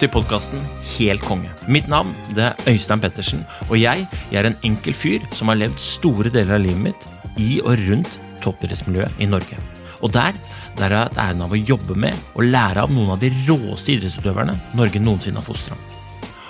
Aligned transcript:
til 0.00 0.10
podkasten 0.10 0.60
Helt 0.94 1.22
konge. 1.24 1.50
Mitt 1.70 1.86
navn 1.90 2.12
det 2.36 2.48
er 2.48 2.70
Øystein 2.70 3.02
Pettersen, 3.02 3.44
og 3.68 3.76
jeg, 3.78 4.04
jeg 4.32 4.40
er 4.40 4.48
en 4.48 4.58
enkel 4.66 4.96
fyr 4.96 5.24
som 5.34 5.50
har 5.50 5.58
levd 5.60 5.80
store 5.82 6.32
deler 6.34 6.56
av 6.56 6.64
livet 6.64 6.82
mitt 6.88 7.06
i 7.40 7.58
og 7.62 7.80
rundt 7.88 8.18
toppidrettsmiljøet 8.44 9.22
i 9.22 9.28
Norge. 9.30 9.58
Og 10.04 10.12
der, 10.14 10.36
der 10.78 10.88
har 10.88 10.94
jeg 10.94 11.08
hatt 11.08 11.20
æren 11.24 11.44
av 11.46 11.54
å 11.54 11.60
jobbe 11.60 11.96
med 12.00 12.18
og 12.34 12.46
lære 12.48 12.84
av 12.84 12.92
noen 12.92 13.14
av 13.14 13.22
de 13.22 13.30
råeste 13.46 13.94
idrettsutøverne 13.94 14.56
Norge 14.78 15.02
noensinne 15.02 15.40
har 15.40 15.46
fostra. 15.46 15.78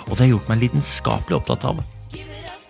Og 0.05 0.13
det 0.15 0.25
har 0.25 0.33
gjort 0.33 0.51
meg 0.51 0.63
lidenskapelig 0.65 1.39
opptatt 1.39 1.67
av 1.69 1.83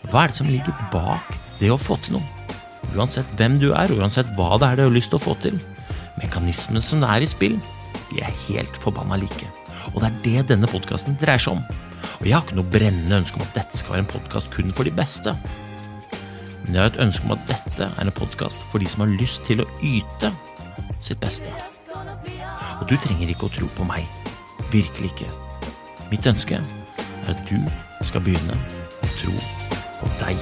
hva 0.06 0.22
er 0.22 0.30
det 0.30 0.38
som 0.38 0.50
ligger 0.52 0.76
bak 0.94 1.32
det 1.58 1.72
å 1.74 1.82
få 1.82 1.98
til 2.06 2.20
noe. 2.20 2.58
Uansett 2.94 3.32
hvem 3.40 3.58
du 3.60 3.72
er, 3.74 3.92
uansett 3.98 4.30
hva 4.38 4.60
det 4.62 4.70
er 4.70 4.80
du 4.80 4.86
har 4.86 4.94
lyst 4.94 5.12
til 5.16 5.20
å 5.20 5.26
få 5.26 5.34
til. 5.42 5.58
Mekanismene 6.22 6.84
som 6.86 7.02
det 7.02 7.10
er 7.12 7.26
i 7.26 7.30
spill, 7.30 7.58
de 8.12 8.22
er 8.22 8.42
helt 8.46 8.84
forbanna 8.84 9.18
like. 9.20 9.50
Og 9.94 10.02
det 10.02 10.10
er 10.10 10.22
det 10.26 10.48
denne 10.54 10.70
podkasten 10.70 11.18
dreier 11.22 11.42
seg 11.42 11.58
om. 11.58 11.64
Og 12.20 12.26
jeg 12.28 12.36
har 12.36 12.46
ikke 12.46 12.58
noe 12.58 12.74
brennende 12.74 13.22
ønske 13.22 13.40
om 13.40 13.46
at 13.46 13.56
dette 13.58 13.80
skal 13.80 13.96
være 13.96 14.06
en 14.06 14.12
podkast 14.16 14.52
kun 14.54 14.74
for 14.76 14.88
de 14.88 14.94
beste. 14.96 15.36
Men 16.66 16.74
jeg 16.74 16.82
har 16.82 16.92
et 16.94 17.02
ønske 17.06 17.28
om 17.28 17.36
at 17.36 17.48
dette 17.50 17.88
er 17.88 18.04
en 18.06 18.18
podkast 18.18 18.64
for 18.72 18.82
de 18.82 18.90
som 18.90 19.06
har 19.06 19.16
lyst 19.20 19.46
til 19.48 19.62
å 19.62 19.70
yte 19.86 20.32
sitt 21.04 21.22
beste. 21.22 21.52
Og 22.82 22.88
du 22.90 22.96
trenger 23.00 23.32
ikke 23.32 23.48
å 23.48 23.54
tro 23.54 23.70
på 23.78 23.88
meg. 23.88 24.08
Virkelig 24.74 25.14
ikke. 25.14 25.30
Mitt 26.12 26.26
ønske 26.30 26.60
er 26.60 27.32
at 27.32 27.46
du 27.50 27.58
skal 28.06 28.24
begynne 28.26 28.58
å 29.02 29.12
tro 29.20 29.36
på 30.02 30.14
deg. 30.22 30.42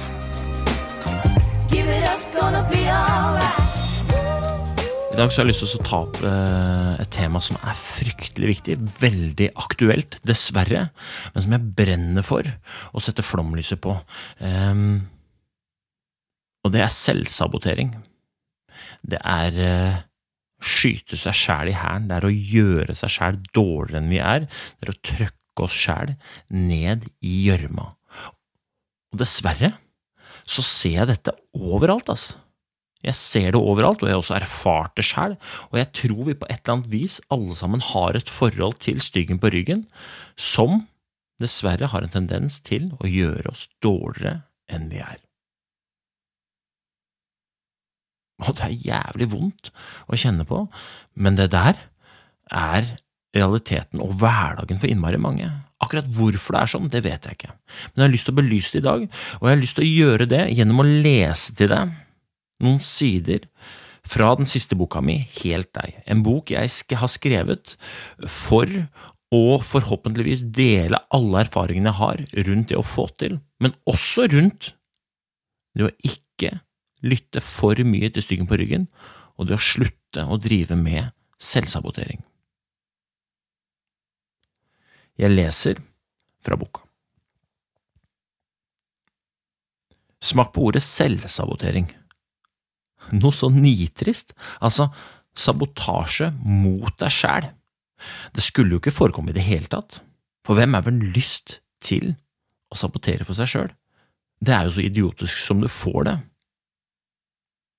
Give 1.70 1.88
it 1.88 2.08
up, 2.08 2.22
gonna 2.34 2.62
be 2.70 2.88
alright. 2.88 3.13
I 5.14 5.16
dag 5.16 5.30
så 5.30 5.38
har 5.40 5.44
jeg 5.46 5.52
lyst 5.52 5.62
til 5.62 5.78
å 5.78 5.84
ta 5.86 5.98
opp 6.02 6.16
eh, 6.26 6.94
et 7.04 7.10
tema 7.14 7.38
som 7.38 7.54
er 7.62 7.76
fryktelig 7.78 8.48
viktig, 8.48 8.74
veldig 8.98 9.46
aktuelt, 9.62 10.16
dessverre, 10.26 10.88
men 11.30 11.44
som 11.44 11.54
jeg 11.54 11.74
brenner 11.78 12.26
for 12.26 12.48
å 12.90 13.02
sette 13.04 13.22
flomlyset 13.22 13.78
på. 13.84 13.94
Ehm, 14.42 15.04
og 16.66 16.74
det 16.74 16.82
er 16.82 16.90
selvsabotering. 16.90 17.94
Det 19.06 19.22
er 19.22 19.62
å 19.62 20.66
skyte 20.66 21.20
seg 21.20 21.38
sjæl 21.44 21.70
i 21.70 21.78
hælen, 21.78 22.10
det 22.10 22.18
er 22.18 22.26
å 22.26 22.34
gjøre 22.34 22.98
seg 22.98 23.14
sjæl 23.14 23.42
dårligere 23.54 24.02
enn 24.02 24.10
vi 24.10 24.22
er, 24.34 24.50
det 24.50 24.88
er 24.88 24.96
å 24.96 25.02
trøkke 25.14 25.68
oss 25.68 25.78
sjæl 25.78 26.16
ned 26.50 27.06
i 27.22 27.44
gjørma. 27.52 27.92
Og 29.14 29.22
dessverre 29.22 29.76
så 30.42 30.66
ser 30.66 31.04
jeg 31.04 31.12
dette 31.14 31.38
overalt, 31.54 32.10
altså. 32.10 32.40
Jeg 33.04 33.18
ser 33.20 33.50
det 33.52 33.60
overalt, 33.60 34.02
og 34.02 34.08
jeg 34.08 34.16
har 34.16 34.22
også 34.22 34.38
erfart 34.38 34.94
det 34.96 35.04
sjøl, 35.04 35.36
og 35.70 35.76
jeg 35.76 35.90
tror 36.00 36.22
vi 36.30 36.36
på 36.40 36.48
et 36.48 36.62
eller 36.62 36.78
annet 36.78 36.90
vis 36.92 37.18
alle 37.34 37.56
sammen 37.58 37.84
har 37.84 38.16
et 38.16 38.32
forhold 38.32 38.78
til 38.84 39.02
styggen 39.04 39.40
på 39.42 39.52
ryggen 39.52 39.84
som 40.40 40.86
dessverre 41.42 41.90
har 41.92 42.06
en 42.06 42.14
tendens 42.14 42.60
til 42.64 42.92
å 43.02 43.10
gjøre 43.10 43.52
oss 43.52 43.66
dårligere 43.84 44.44
enn 44.72 44.88
vi 44.92 45.02
er. 45.04 45.18
Og 48.44 48.56
det 48.56 48.66
er 48.66 48.86
jævlig 48.88 49.28
vondt 49.34 49.70
å 50.10 50.18
kjenne 50.18 50.46
på, 50.48 50.64
men 51.14 51.36
det 51.38 51.50
der 51.54 51.76
er 52.50 52.88
realiteten 53.34 54.02
og 54.02 54.16
hverdagen 54.20 54.80
for 54.80 54.90
innmari 54.90 55.18
mange. 55.20 55.50
Akkurat 55.82 56.08
hvorfor 56.16 56.56
det 56.56 56.62
er 56.62 56.72
sånn, 56.72 56.88
det 56.90 57.02
vet 57.04 57.26
jeg 57.26 57.36
ikke, 57.36 57.52
men 57.92 58.00
jeg 58.00 58.06
har 58.06 58.14
lyst 58.14 58.28
til 58.30 58.34
å 58.34 58.40
belyse 58.40 58.72
det 58.72 58.80
i 58.80 58.86
dag, 58.88 59.06
og 59.36 59.44
jeg 59.44 59.52
har 59.52 59.60
lyst 59.60 59.78
til 59.78 59.84
å 59.84 59.92
gjøre 59.92 60.28
det 60.30 60.42
gjennom 60.54 60.80
å 60.80 60.88
lese 60.88 61.56
til 61.58 61.70
deg 61.74 61.94
noen 62.62 62.80
sider 62.84 63.48
fra 64.04 64.34
den 64.38 64.48
siste 64.48 64.76
boka 64.76 65.00
mi, 65.00 65.22
Helt 65.40 65.72
deg, 65.76 65.96
en 66.06 66.22
bok 66.24 66.52
jeg 66.52 66.98
har 67.00 67.10
skrevet 67.10 67.74
for 68.28 68.68
å 69.34 69.58
forhåpentligvis 69.64 70.44
dele 70.54 71.00
alle 71.14 71.42
erfaringene 71.42 71.90
jeg 71.90 72.00
har 72.00 72.44
rundt 72.48 72.70
det 72.70 72.78
å 72.78 72.86
få 72.86 73.08
til, 73.18 73.40
men 73.58 73.74
også 73.90 74.28
rundt 74.30 74.74
det 75.74 75.88
å 75.88 75.94
ikke 76.06 76.52
lytte 77.04 77.42
for 77.44 77.80
mye 77.84 78.12
til 78.12 78.24
styggen 78.24 78.48
på 78.48 78.58
ryggen, 78.60 78.86
og 79.34 79.48
det 79.48 79.58
å 79.58 79.64
slutte 79.64 80.22
å 80.30 80.38
drive 80.38 80.76
med 80.78 81.10
selvsabotering. 81.42 82.22
Jeg 85.18 85.30
leser 85.30 85.80
fra 86.44 86.58
boka. 86.58 86.82
Smak 90.24 90.54
på 90.54 90.70
ordet 90.70 90.82
selvsabotering 90.86 91.90
noe 93.12 93.34
så 93.34 93.50
nitrist, 93.52 94.34
altså 94.64 94.88
sabotasje 95.36 96.30
mot 96.46 96.94
deg 97.00 97.12
sjæl. 97.12 97.48
Det 98.34 98.44
skulle 98.44 98.76
jo 98.76 98.82
ikke 98.82 98.94
forekomme 98.94 99.32
i 99.32 99.36
det 99.36 99.46
hele 99.46 99.70
tatt, 99.70 100.00
for 100.44 100.58
hvem 100.58 100.76
er 100.76 100.84
vel 100.86 101.00
lyst 101.14 101.58
til 101.84 102.14
å 102.72 102.78
sabotere 102.78 103.26
for 103.26 103.36
seg 103.38 103.50
sjøl? 103.50 103.72
Det 104.44 104.54
er 104.54 104.66
jo 104.66 104.76
så 104.76 104.84
idiotisk 104.84 105.40
som 105.40 105.62
du 105.62 105.70
får 105.70 106.00
det, 106.08 106.18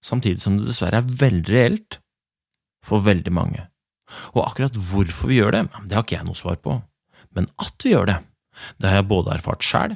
samtidig 0.05 0.43
som 0.43 0.59
det 0.59 0.69
dessverre 0.69 1.01
er 1.01 1.15
veldig 1.21 1.53
reelt 1.53 1.99
for 2.85 3.05
veldig 3.05 3.33
mange. 3.33 3.65
Og 4.37 4.43
akkurat 4.45 4.75
hvorfor 4.91 5.31
vi 5.31 5.39
gjør 5.39 5.55
det, 5.57 5.63
det 5.89 5.97
har 5.97 6.05
ikke 6.05 6.19
jeg 6.19 6.27
noe 6.27 6.37
svar 6.37 6.59
på, 6.61 6.77
men 7.35 7.49
at 7.61 7.85
vi 7.85 7.93
gjør 7.95 8.11
det, 8.11 8.19
det 8.79 8.91
har 8.91 9.01
jeg 9.01 9.11
både 9.11 9.33
erfart 9.35 9.65
sjæl 9.65 9.95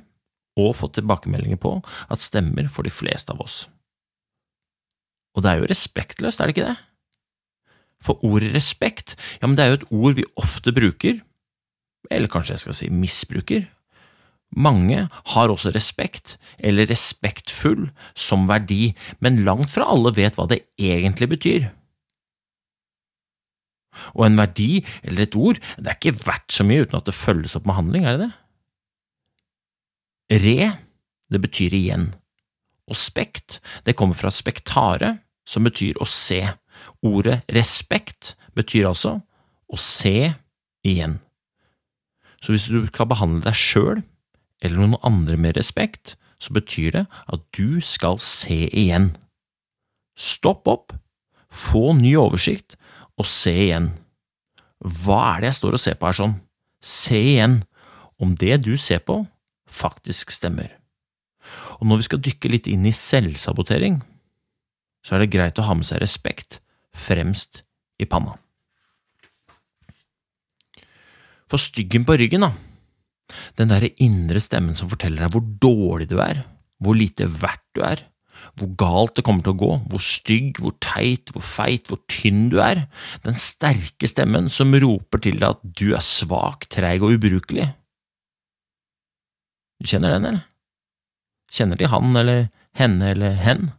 og 0.60 0.74
fått 0.76 0.98
tilbakemeldinger 0.98 1.60
på 1.62 1.78
at 2.12 2.24
stemmer 2.24 2.68
for 2.74 2.88
de 2.88 2.92
fleste 2.92 3.32
av 3.32 3.44
oss. 3.46 3.62
Og 5.36 5.44
det 5.44 5.52
er 5.52 5.62
jo 5.62 5.70
respektløst, 5.70 6.40
er 6.40 6.50
det 6.50 6.58
ikke 6.58 6.70
det? 6.70 6.78
For 8.04 8.24
ordet 8.26 8.54
respekt, 8.56 9.16
ja, 9.42 9.48
men 9.48 9.58
det 9.58 9.66
er 9.66 9.74
jo 9.74 9.80
et 9.80 9.90
ord 9.92 10.16
vi 10.20 10.30
ofte 10.40 10.74
bruker, 10.76 11.20
eller 12.10 12.32
kanskje 12.32 12.56
jeg 12.56 12.64
skal 12.64 12.78
si 12.78 12.90
misbruker. 12.94 13.68
Mange 14.56 15.04
har 15.34 15.52
også 15.52 15.74
respekt, 15.76 16.38
eller 16.58 16.88
respektfull, 16.90 17.90
som 18.18 18.48
verdi, 18.50 18.96
men 19.22 19.44
langt 19.46 19.70
fra 19.74 19.86
alle 19.92 20.16
vet 20.16 20.40
hva 20.40 20.48
det 20.50 20.64
egentlig 20.80 21.30
betyr. 21.36 21.68
Og 24.16 24.26
en 24.26 24.40
verdi, 24.40 24.80
eller 25.04 25.26
et 25.26 25.38
ord, 25.38 25.60
det 25.78 25.92
er 25.92 26.00
ikke 26.00 26.24
verdt 26.26 26.56
så 26.56 26.66
mye 26.66 26.86
uten 26.86 26.98
at 26.98 27.10
det 27.10 27.18
følges 27.18 27.58
opp 27.60 27.68
med 27.68 27.78
handling, 27.78 28.08
er 28.08 28.18
det 28.18 28.30
det? 28.30 28.34
Re, 30.40 30.72
det 31.34 31.42
betyr 31.42 31.74
igjen, 31.74 32.12
og 32.90 32.98
spekt, 32.98 33.60
det 33.86 33.96
kommer 33.98 34.18
fra 34.18 34.32
spektare, 34.34 35.18
som 35.48 35.66
betyr 35.66 35.98
å 36.02 36.08
se. 36.10 36.42
Ordet 37.06 37.42
respekt 37.54 38.36
betyr 38.58 38.90
altså 38.90 39.20
å 39.70 39.80
se 39.80 40.34
igjen. 40.86 41.20
Så 42.40 42.54
hvis 42.54 42.70
du 42.72 42.86
skal 42.88 43.10
behandle 43.12 43.44
deg 43.46 43.58
sjøl 43.58 44.02
eller 44.64 44.80
noen 44.80 45.00
andre 45.06 45.38
med 45.40 45.58
respekt, 45.60 46.16
så 46.40 46.56
betyr 46.56 46.96
det 46.96 47.06
at 47.28 47.44
du 47.56 47.80
skal 47.84 48.20
se 48.24 48.68
igjen. 48.68 49.12
Stopp 50.20 50.68
opp, 50.72 50.96
få 51.52 51.94
ny 51.98 52.16
oversikt 52.20 52.78
og 53.20 53.28
se 53.28 53.56
igjen. 53.68 53.92
Hva 54.80 55.20
er 55.34 55.44
det 55.44 55.52
jeg 55.52 55.60
står 55.60 55.76
og 55.76 55.84
ser 55.84 56.00
på 56.00 56.08
her 56.08 56.20
sånn? 56.22 56.38
Se 56.80 57.20
igjen 57.20 57.62
om 58.20 58.36
det 58.40 58.62
du 58.64 58.76
ser 58.80 59.04
på, 59.04 59.22
faktisk 59.68 60.32
stemmer. 60.32 60.79
Og 61.80 61.88
når 61.88 62.02
vi 62.02 62.08
skal 62.10 62.24
dykke 62.24 62.52
litt 62.52 62.68
inn 62.72 62.86
i 62.88 62.96
selvsabotering, 62.96 64.00
så 65.06 65.16
er 65.16 65.24
det 65.24 65.34
greit 65.34 65.60
å 65.60 65.66
ha 65.68 65.76
med 65.78 65.88
seg 65.88 66.02
respekt 66.04 66.60
fremst 66.96 67.64
i 68.00 68.08
panna. 68.10 68.36
For 71.50 71.62
styggen 71.62 72.06
på 72.06 72.18
ryggen, 72.20 72.46
da, 72.46 72.52
den 73.58 73.72
derre 73.72 73.94
indre 74.04 74.42
stemmen 74.44 74.78
som 74.78 74.90
forteller 74.92 75.26
deg 75.26 75.34
hvor 75.34 75.46
dårlig 75.64 76.10
du 76.12 76.20
er, 76.22 76.44
hvor 76.84 76.98
lite 76.98 77.28
verdt 77.40 77.66
du 77.76 77.84
er, 77.86 78.04
hvor 78.60 78.72
galt 78.80 79.18
det 79.18 79.26
kommer 79.28 79.46
til 79.46 79.56
å 79.56 79.60
gå, 79.60 79.72
hvor 79.92 80.04
stygg, 80.04 80.60
hvor 80.62 80.76
teit, 80.84 81.32
hvor 81.34 81.44
feit, 81.46 81.90
hvor 81.90 82.00
tynn 82.12 82.48
du 82.54 82.60
er, 82.64 82.86
den 83.26 83.38
sterke 83.38 84.10
stemmen 84.10 84.50
som 84.52 84.76
roper 84.76 85.24
til 85.24 85.40
deg 85.40 85.56
at 85.56 85.64
du 85.64 85.90
er 85.94 86.06
svak, 86.06 86.68
treig 86.72 87.04
og 87.04 87.18
ubrukelig. 87.18 87.70
Du 89.80 89.88
kjenner 89.88 90.16
den, 90.16 90.28
eller? 90.28 90.48
Kjenner 91.54 91.80
de 91.80 91.90
han 91.90 92.16
eller 92.20 92.48
henne 92.78 93.14
eller 93.14 93.38
hen? 93.42 93.72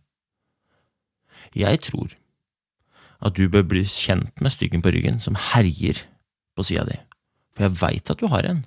Jeg 1.57 1.83
tror 1.87 2.17
at 3.21 3.37
du 3.37 3.47
bør 3.53 3.67
bli 3.69 3.85
kjent 3.89 4.41
med 4.41 4.55
styggen 4.55 4.83
på 4.85 4.93
ryggen 4.95 5.21
som 5.23 5.39
herjer 5.51 6.05
på 6.57 6.65
sida 6.67 6.87
di, 6.89 6.99
for 7.55 7.67
jeg 7.67 7.81
veit 7.83 8.13
at 8.13 8.21
du 8.21 8.31
har 8.33 8.47
en. 8.49 8.63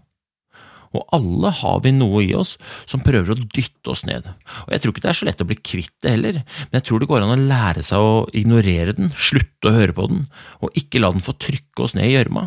Og 0.94 1.08
alle 1.16 1.50
har 1.58 1.80
vi 1.82 1.94
noe 1.96 2.22
i 2.22 2.34
oss 2.38 2.54
som 2.90 3.02
prøver 3.02 3.34
å 3.34 3.40
dytte 3.42 3.90
oss 3.90 4.04
ned. 4.06 4.28
Og 4.68 4.76
jeg 4.76 4.84
tror 4.84 4.94
ikke 4.94 5.06
det 5.06 5.10
er 5.10 5.18
så 5.18 5.28
lett 5.28 5.42
å 5.42 5.48
bli 5.50 5.58
kvitt 5.58 5.96
det 6.06 6.14
heller, 6.14 6.38
men 6.44 6.78
jeg 6.78 6.86
tror 6.90 7.02
det 7.02 7.10
går 7.10 7.26
an 7.26 7.34
å 7.34 7.48
lære 7.50 7.86
seg 7.86 8.04
å 8.06 8.12
ignorere 8.38 8.94
den, 9.00 9.10
slutte 9.18 9.72
å 9.72 9.74
høre 9.74 9.96
på 9.98 10.06
den, 10.12 10.28
og 10.62 10.78
ikke 10.78 11.02
la 11.02 11.10
den 11.16 11.26
få 11.26 11.34
trykke 11.34 11.88
oss 11.88 11.98
ned 11.98 12.12
i 12.12 12.14
gjørma. 12.14 12.46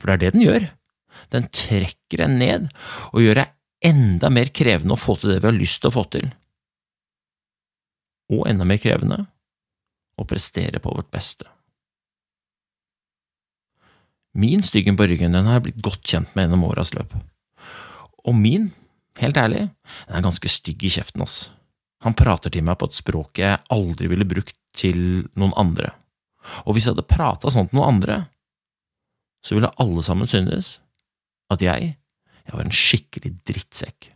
For 0.00 0.08
det 0.08 0.16
er 0.16 0.24
det 0.24 0.32
den 0.36 0.46
gjør. 0.46 0.66
Den 1.32 1.50
trekker 1.52 2.24
en 2.24 2.40
ned 2.40 2.66
og 3.12 3.20
gjør 3.24 3.42
deg 3.42 3.52
enda 3.84 4.30
mer 4.32 4.50
krevende 4.54 4.96
å 4.96 5.00
få 5.00 5.16
til 5.20 5.34
det 5.34 5.40
vi 5.42 5.50
har 5.50 5.56
lyst 5.56 5.82
til 5.82 5.90
å 5.90 5.96
få 5.96 6.06
til. 6.12 6.30
Og 8.32 8.46
enda 8.50 8.66
mer 8.66 8.80
krevende 8.82 9.20
å 10.16 10.24
prestere 10.28 10.80
på 10.82 10.94
vårt 10.94 11.10
beste. 11.12 11.46
Min 14.36 14.64
styggen 14.64 14.96
på 14.98 15.06
ryggen 15.08 15.32
den 15.32 15.46
har 15.48 15.58
jeg 15.58 15.68
blitt 15.68 15.84
godt 15.84 16.04
kjent 16.04 16.34
med 16.34 16.46
gjennom 16.46 16.66
åras 16.68 16.92
løp. 16.96 17.14
Og 18.26 18.34
min, 18.36 18.68
helt 19.20 19.38
ærlig, 19.40 19.68
den 20.08 20.18
er 20.18 20.24
ganske 20.24 20.50
stygg 20.50 20.82
i 20.84 20.92
kjeften, 20.92 21.24
ass. 21.24 21.46
Han 22.04 22.16
prater 22.16 22.52
til 22.52 22.66
meg 22.66 22.76
på 22.80 22.88
et 22.90 22.98
språk 22.98 23.40
jeg 23.40 23.62
aldri 23.72 24.10
ville 24.12 24.28
brukt 24.28 24.56
til 24.76 25.28
noen 25.38 25.54
andre. 25.56 25.94
Og 26.66 26.76
hvis 26.76 26.86
jeg 26.86 26.94
hadde 26.94 27.08
prata 27.08 27.52
sånn 27.52 27.70
til 27.70 27.80
noen 27.80 27.96
andre, 27.96 28.18
så 29.40 29.56
ville 29.56 29.72
alle 29.80 30.04
sammen 30.04 30.28
synes 30.28 30.76
at 31.52 31.62
jeg, 31.62 31.94
jeg 32.46 32.54
var 32.54 32.64
en 32.64 32.74
skikkelig 32.74 33.32
drittsekk. 33.48 34.10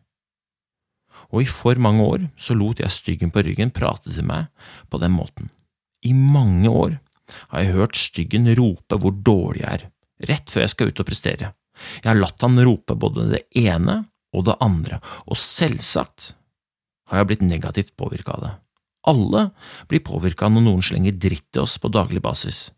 Og 1.31 1.45
i 1.45 1.51
for 1.51 1.79
mange 1.83 2.05
år 2.07 2.27
så 2.41 2.57
lot 2.59 2.83
jeg 2.83 2.95
styggen 2.95 3.33
på 3.35 3.43
ryggen 3.47 3.73
prate 3.75 4.11
til 4.11 4.27
meg 4.27 4.49
på 4.91 4.99
den 5.03 5.15
måten. 5.15 5.51
I 6.07 6.15
mange 6.17 6.71
år 6.71 6.97
har 7.53 7.63
jeg 7.63 7.77
hørt 7.77 7.99
styggen 7.99 8.49
rope 8.59 8.99
hvor 8.99 9.15
dårlig 9.15 9.63
jeg 9.63 9.71
er, 9.79 9.85
rett 10.31 10.51
før 10.51 10.65
jeg 10.65 10.75
skal 10.75 10.91
ut 10.91 11.03
og 11.03 11.09
prestere. 11.11 11.53
Jeg 12.01 12.09
har 12.11 12.19
latt 12.19 12.43
han 12.45 12.59
rope 12.67 12.97
både 12.99 13.29
det 13.31 13.45
ene 13.57 14.03
og 14.37 14.47
det 14.47 14.59
andre, 14.63 15.01
og 15.27 15.39
selvsagt 15.39 16.35
har 17.11 17.23
jeg 17.23 17.31
blitt 17.31 17.47
negativt 17.47 17.95
påvirka 17.99 18.37
av 18.37 18.45
det. 18.45 18.53
Alle 19.11 19.47
blir 19.89 20.05
påvirka 20.05 20.51
når 20.51 20.67
noen 20.67 20.85
slenger 20.85 21.17
dritt 21.17 21.49
til 21.55 21.65
oss 21.65 21.79
på 21.81 21.91
daglig 21.93 22.23
basis. 22.23 22.69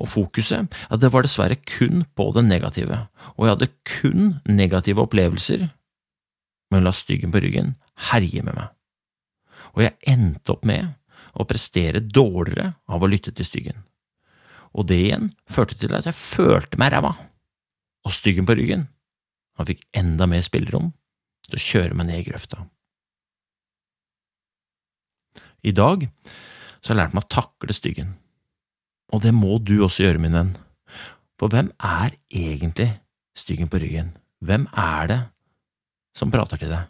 Og 0.00 0.08
fokuset, 0.08 0.70
ja, 0.88 0.96
det 0.96 1.10
var 1.12 1.26
dessverre 1.26 1.58
kun 1.68 2.06
på 2.16 2.30
det 2.32 2.46
negative, 2.46 3.02
og 3.36 3.44
jeg 3.44 3.54
hadde 3.56 3.74
kun 3.98 4.32
negative 4.48 5.04
opplevelser 5.04 5.68
men 6.70 6.84
la 6.86 6.92
styggen 6.94 7.32
på 7.34 7.40
ryggen 7.42 7.72
herje 8.08 8.44
med 8.46 8.54
meg. 8.54 8.68
Og 9.74 9.82
jeg 9.82 9.98
endte 10.08 10.54
opp 10.54 10.62
med 10.68 10.92
å 11.34 11.46
prestere 11.50 11.98
dårligere 11.98 12.76
av 12.86 13.02
å 13.02 13.10
lytte 13.10 13.34
til 13.34 13.48
styggen 13.48 13.80
og 14.76 14.86
det 14.86 15.00
igjen 15.04 15.30
førte 15.50 15.76
til 15.78 15.94
at 15.96 16.06
jeg 16.06 16.16
følte 16.16 16.78
meg 16.80 16.92
ræva, 16.94 17.14
og 18.06 18.14
styggen 18.14 18.46
på 18.48 18.56
ryggen, 18.56 18.86
han 19.58 19.68
fikk 19.68 19.82
enda 19.96 20.28
mer 20.30 20.44
spillerom 20.46 20.92
til 21.48 21.58
å 21.58 21.64
kjøre 21.64 21.96
meg 21.98 22.08
ned 22.08 22.22
i 22.22 22.26
grøfta. 22.28 22.62
I 25.66 25.74
dag 25.76 26.06
så 26.80 26.92
har 26.92 26.94
jeg 26.94 27.00
lært 27.02 27.16
meg 27.16 27.26
å 27.26 27.32
takle 27.34 27.76
styggen, 27.76 28.14
og 29.10 29.22
det 29.24 29.32
må 29.34 29.58
du 29.58 29.80
også 29.84 30.04
gjøre, 30.06 30.22
min 30.22 30.36
venn, 30.36 30.52
for 31.40 31.52
hvem 31.52 31.70
er 31.82 32.14
egentlig 32.30 32.90
styggen 33.38 33.70
på 33.70 33.80
ryggen? 33.82 34.12
Hvem 34.44 34.66
er 34.76 35.10
det 35.10 35.20
som 36.16 36.32
prater 36.32 36.60
til 36.60 36.72
deg? 36.72 36.88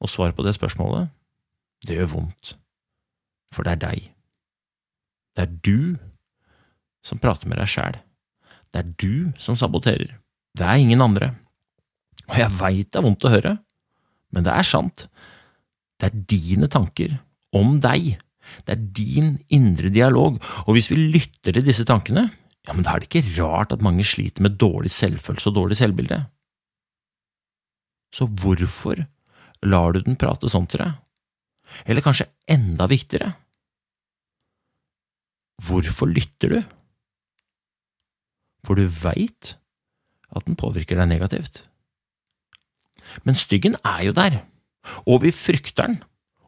Og 0.00 0.08
svaret 0.08 0.36
på 0.36 0.44
det 0.46 0.54
spørsmålet, 0.56 1.10
det 1.86 1.98
gjør 1.98 2.14
vondt, 2.14 2.54
for 3.52 3.66
det 3.66 3.76
er 3.76 3.82
deg. 3.84 4.06
Det 5.36 5.44
er 5.46 5.58
du 5.64 5.98
som 7.04 7.20
prater 7.20 7.48
med 7.48 7.60
deg 7.60 7.70
sjæl. 7.70 8.00
Det 8.70 8.82
er 8.82 8.90
du 9.00 9.32
som 9.40 9.56
saboterer. 9.58 10.16
Det 10.56 10.66
er 10.66 10.80
ingen 10.80 11.02
andre. 11.02 11.32
Og 12.28 12.38
jeg 12.38 12.56
veit 12.60 12.90
det 12.90 13.00
er 13.00 13.06
vondt 13.06 13.26
å 13.26 13.32
høre, 13.32 13.54
men 14.30 14.46
det 14.46 14.54
er 14.54 14.66
sant. 14.66 15.06
Det 16.00 16.10
er 16.10 16.24
dine 16.30 16.68
tanker 16.70 17.18
om 17.56 17.78
deg. 17.82 18.14
Det 18.66 18.74
er 18.74 18.88
din 18.96 19.34
indre 19.52 19.92
dialog, 19.92 20.38
og 20.66 20.76
hvis 20.76 20.90
vi 20.92 20.98
lytter 21.00 21.56
til 21.56 21.66
disse 21.66 21.86
tankene, 21.88 22.28
ja, 22.68 22.74
men 22.74 22.84
da 22.84 22.94
er 22.94 23.02
det 23.02 23.10
ikke 23.10 23.42
rart 23.42 23.72
at 23.72 23.84
mange 23.84 24.04
sliter 24.06 24.44
med 24.44 24.58
dårlig 24.60 24.92
selvfølelse 24.94 25.50
og 25.50 25.56
dårlig 25.56 25.78
selvbilde. 25.80 26.22
Så 28.14 28.26
hvorfor 28.26 29.04
lar 29.62 29.94
du 29.94 30.02
den 30.02 30.18
prate 30.20 30.50
sånn 30.50 30.68
til 30.70 30.82
deg? 30.82 30.98
Eller 31.86 32.02
kanskje 32.04 32.28
enda 32.50 32.88
viktigere, 32.90 33.34
Hvorfor 35.60 36.08
lytter 36.08 36.54
du? 36.54 36.60
For 38.64 38.78
du 38.78 38.86
veit 38.88 39.56
at 40.30 40.46
den 40.46 40.56
påvirker 40.58 41.00
deg 41.00 41.10
negativt. 41.10 41.64
Men 43.26 43.36
styggen 43.38 43.76
er 43.84 44.04
jo 44.06 44.14
der, 44.16 44.38
og 45.04 45.24
vi 45.24 45.34
frykter 45.34 45.88
den. 45.88 45.98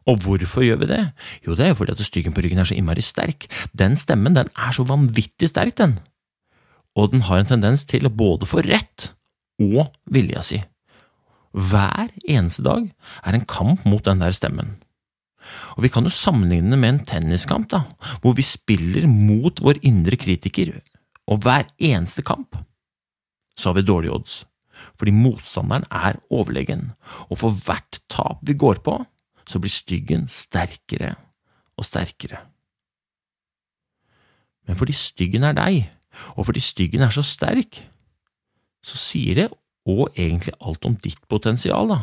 Og 0.09 0.19
hvorfor 0.23 0.65
gjør 0.65 0.81
vi 0.81 0.89
det? 0.91 1.03
Jo, 1.45 1.55
det 1.55 1.65
er 1.65 1.71
jo 1.71 1.79
fordi 1.79 1.95
at 1.95 2.03
styggen 2.03 2.35
på 2.35 2.43
ryggen 2.43 2.59
er 2.59 2.67
så 2.67 2.75
innmari 2.75 3.03
sterk. 3.05 3.47
Den 3.71 3.95
stemmen, 3.99 4.35
den 4.35 4.51
er 4.51 4.75
så 4.75 4.85
vanvittig 4.87 5.49
sterk, 5.51 5.77
den. 5.79 5.97
Og 6.99 7.13
den 7.13 7.25
har 7.29 7.41
en 7.41 7.49
tendens 7.49 7.85
til 7.89 8.05
å 8.05 8.13
både 8.13 8.47
få 8.49 8.61
rett 8.65 9.13
og 9.63 9.93
vilja 10.11 10.43
si. 10.45 10.59
Hver 11.53 12.09
eneste 12.25 12.65
dag 12.65 12.87
er 13.23 13.37
en 13.37 13.45
kamp 13.49 13.85
mot 13.85 14.03
den 14.05 14.21
der 14.21 14.33
stemmen. 14.35 14.75
Og 15.75 15.83
vi 15.85 15.91
kan 15.91 16.05
jo 16.07 16.13
sammenligne 16.13 16.73
det 16.73 16.79
med 16.79 16.93
en 16.93 17.03
tenniskamp, 17.07 17.67
da, 17.71 17.83
hvor 18.23 18.35
vi 18.37 18.45
spiller 18.45 19.07
mot 19.09 19.59
vår 19.63 19.81
indre 19.85 20.17
kritiker, 20.19 20.71
og 21.27 21.43
hver 21.43 21.67
eneste 21.79 22.23
kamp 22.25 22.57
så 23.53 23.69
har 23.69 23.77
vi 23.77 23.85
dårlige 23.85 24.15
odds, 24.15 24.37
fordi 24.97 25.13
motstanderen 25.13 25.85
er 25.91 26.17
overlegen, 26.33 26.93
og 27.29 27.37
for 27.43 27.59
hvert 27.65 27.99
tap 28.11 28.41
vi 28.47 28.55
går 28.57 28.81
på, 28.85 28.97
så 29.49 29.59
blir 29.61 29.73
styggen 29.73 30.27
sterkere 30.31 31.13
og 31.77 31.87
sterkere. 31.87 32.41
Men 34.67 34.79
fordi 34.79 34.95
styggen 34.95 35.43
er 35.43 35.57
deg, 35.57 35.83
og 36.37 36.47
fordi 36.47 36.63
styggen 36.63 37.03
er 37.03 37.11
så 37.13 37.23
sterk, 37.25 37.81
så 38.83 38.99
sier 38.99 39.39
det 39.39 39.49
òg 39.89 40.15
egentlig 40.15 40.55
alt 40.63 40.85
om 40.87 40.95
ditt 41.03 41.19
potensial, 41.31 41.89
da. 41.91 42.01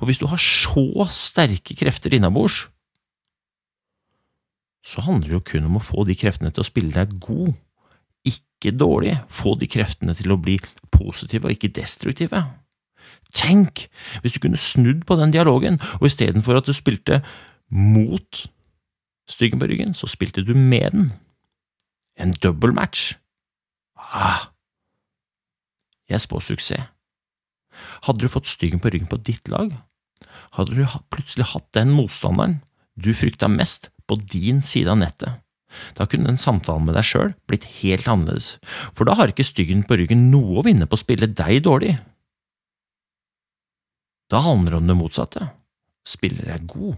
Og 0.00 0.08
hvis 0.08 0.20
du 0.22 0.26
har 0.30 0.40
så 0.40 1.06
sterke 1.12 1.76
krefter 1.76 2.14
innabords, 2.16 2.66
så 4.86 5.02
handler 5.02 5.28
det 5.28 5.34
jo 5.34 5.46
kun 5.50 5.66
om 5.66 5.80
å 5.80 5.82
få 5.82 6.04
de 6.06 6.14
kreftene 6.18 6.52
til 6.54 6.62
å 6.62 6.68
spille 6.68 6.94
deg 6.94 7.16
god, 7.22 7.50
ikke 8.26 8.72
dårlig, 8.74 9.16
få 9.28 9.56
de 9.58 9.66
kreftene 9.70 10.14
til 10.14 10.32
å 10.32 10.38
bli 10.40 10.60
positive 10.94 11.48
og 11.48 11.56
ikke 11.56 11.74
destruktive. 11.74 12.44
Tenk 13.36 13.86
hvis 14.22 14.36
du 14.36 14.40
kunne 14.42 14.60
snudd 14.60 15.04
på 15.06 15.18
den 15.20 15.34
dialogen, 15.34 15.80
og 16.00 16.08
istedenfor 16.08 16.58
at 16.58 16.68
du 16.68 16.74
spilte 16.76 17.22
mot 17.68 18.46
styggen 19.28 19.60
på 19.60 19.68
ryggen, 19.70 19.94
så 19.94 20.08
spilte 20.10 20.44
du 20.46 20.54
med 20.54 20.90
den. 20.94 21.08
En 22.16 22.32
double 22.42 22.72
match. 22.72 23.14
Ah. 23.96 24.52
Jeg 26.08 26.22
spår 26.22 26.44
suksess. 26.46 26.86
Hadde 28.06 28.22
du 28.22 28.32
fått 28.32 28.48
styggen 28.48 28.80
på 28.80 28.88
ryggen 28.88 29.10
på 29.10 29.18
ditt 29.20 29.50
lag, 29.52 29.74
hadde 30.56 30.78
du 30.78 30.86
plutselig 31.12 31.50
hatt 31.52 31.66
den 31.76 31.90
motstanderen 31.92 32.60
du 32.96 33.12
frykta 33.12 33.50
mest, 33.52 33.90
på 34.06 34.14
din 34.22 34.62
side 34.62 34.88
av 34.88 35.00
nettet. 35.00 35.42
Da 35.98 36.06
kunne 36.06 36.30
den 36.30 36.38
samtalen 36.40 36.86
med 36.86 36.94
deg 36.96 37.04
sjøl 37.04 37.32
blitt 37.50 37.66
helt 37.80 38.06
annerledes, 38.08 38.54
for 38.94 39.08
da 39.08 39.16
har 39.18 39.32
ikke 39.32 39.44
styggen 39.44 39.82
på 39.84 39.98
ryggen 39.98 40.28
noe 40.30 40.60
å 40.60 40.64
vinne 40.64 40.86
på 40.86 40.96
å 40.96 41.02
spille 41.02 41.26
deg 41.26 41.64
dårlig. 41.66 41.96
Da 44.32 44.42
handler 44.42 44.74
det 44.74 44.80
om 44.80 44.90
det 44.90 44.98
motsatte. 44.98 45.50
Spiller 46.06 46.50
jeg 46.52 46.66
god? 46.70 46.96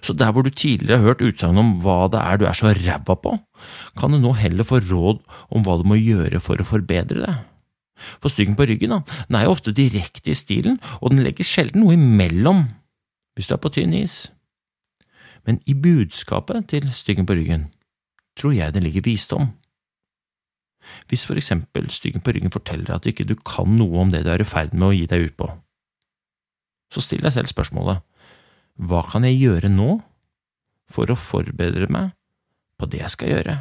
Så 0.00 0.14
der 0.16 0.32
hvor 0.32 0.46
du 0.46 0.50
tidligere 0.50 0.98
har 1.00 1.10
hørt 1.10 1.24
utsagn 1.24 1.58
om 1.60 1.74
hva 1.84 2.06
det 2.12 2.20
er 2.22 2.38
du 2.40 2.46
er 2.48 2.56
så 2.56 2.72
ræva 2.72 3.16
på, 3.20 3.34
kan 3.98 4.14
du 4.14 4.18
nå 4.22 4.32
heller 4.38 4.64
få 4.64 4.80
råd 4.80 5.20
om 5.52 5.66
hva 5.66 5.76
du 5.80 5.84
må 5.88 5.98
gjøre 6.00 6.40
for 6.40 6.60
å 6.60 6.68
forbedre 6.68 7.20
det. 7.26 7.34
For 8.20 8.32
styggen 8.32 8.56
på 8.56 8.66
ryggen 8.68 8.92
da, 8.92 9.02
den 9.28 9.38
er 9.38 9.46
jo 9.46 9.54
ofte 9.56 9.74
direkte 9.76 10.32
i 10.32 10.36
stilen, 10.36 10.80
og 11.00 11.12
den 11.12 11.22
legger 11.24 11.48
sjelden 11.48 11.84
noe 11.84 11.96
imellom 11.96 12.66
hvis 13.36 13.50
du 13.50 13.56
er 13.56 13.60
på 13.60 13.72
tynn 13.72 13.94
is. 13.96 14.30
Men 15.46 15.60
i 15.68 15.76
budskapet 15.76 16.70
til 16.72 16.88
styggen 16.92 17.28
på 17.28 17.36
ryggen 17.38 17.68
tror 18.36 18.56
jeg 18.56 18.74
det 18.74 18.82
ligger 18.84 19.04
visdom. 19.06 19.52
Hvis 21.10 21.24
for 21.26 21.38
eksempel 21.38 21.88
styggen 21.90 22.22
på 22.24 22.34
ryggen 22.36 22.52
forteller 22.54 22.94
at 22.94 23.06
ikke 23.08 23.26
du 23.28 23.34
kan 23.36 23.76
noe 23.78 24.04
om 24.04 24.12
det 24.12 24.24
du 24.26 24.32
er 24.32 24.42
i 24.42 24.48
ferd 24.48 24.74
med 24.76 24.88
å 24.88 24.94
gi 24.94 25.06
deg 25.10 25.30
ut 25.30 25.36
på, 25.40 25.48
så 26.92 27.02
still 27.02 27.24
deg 27.24 27.34
selv 27.34 27.50
spørsmålet 27.50 28.04
hva 28.76 29.02
kan 29.08 29.24
jeg 29.24 29.40
gjøre 29.40 29.70
nå 29.72 29.96
for 30.92 31.10
å 31.10 31.18
forberede 31.18 31.88
meg 31.92 32.12
på 32.76 32.88
det 32.92 33.00
jeg 33.00 33.14
skal 33.14 33.32
gjøre? 33.32 33.56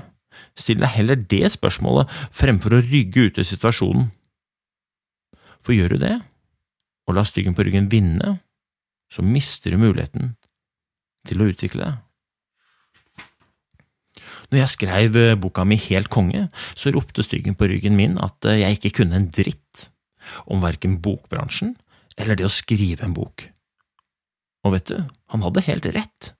Still 0.59 0.81
deg 0.83 0.91
heller 0.97 1.19
det 1.19 1.51
spørsmålet 1.53 2.11
fremfor 2.35 2.75
å 2.75 2.83
rygge 2.83 3.29
ut 3.29 3.39
i 3.39 3.47
situasjonen. 3.47 4.09
For 5.63 5.73
gjør 5.75 5.95
du 5.95 6.03
det, 6.03 6.15
og 7.07 7.15
lar 7.17 7.27
styggen 7.27 7.55
på 7.55 7.63
ryggen 7.65 7.87
vinne, 7.91 8.39
så 9.11 9.23
mister 9.25 9.73
du 9.73 9.79
muligheten 9.81 10.35
til 11.25 11.41
å 11.41 11.47
utvikle 11.49 11.87
deg. 11.87 12.01
Når 14.51 14.61
jeg 14.61 14.73
skrev 14.75 15.17
eh, 15.17 15.37
boka 15.41 15.63
mi 15.65 15.77
Helt 15.87 16.11
konge, 16.13 16.45
så 16.77 16.91
ropte 16.93 17.23
styggen 17.25 17.57
på 17.57 17.69
ryggen 17.71 17.95
min 17.97 18.19
at 18.21 18.45
eh, 18.45 18.61
jeg 18.61 18.77
ikke 18.77 18.99
kunne 19.01 19.17
en 19.17 19.29
dritt 19.33 19.87
om 20.49 20.61
verken 20.61 20.99
bokbransjen 21.01 21.73
eller 22.21 22.39
det 22.39 22.47
å 22.47 22.53
skrive 22.53 23.05
en 23.05 23.15
bok. 23.15 23.47
Og 24.65 24.73
vet 24.75 24.89
du, 24.89 24.97
han 25.31 25.45
hadde 25.45 25.65
helt 25.67 25.87
rett. 25.93 26.31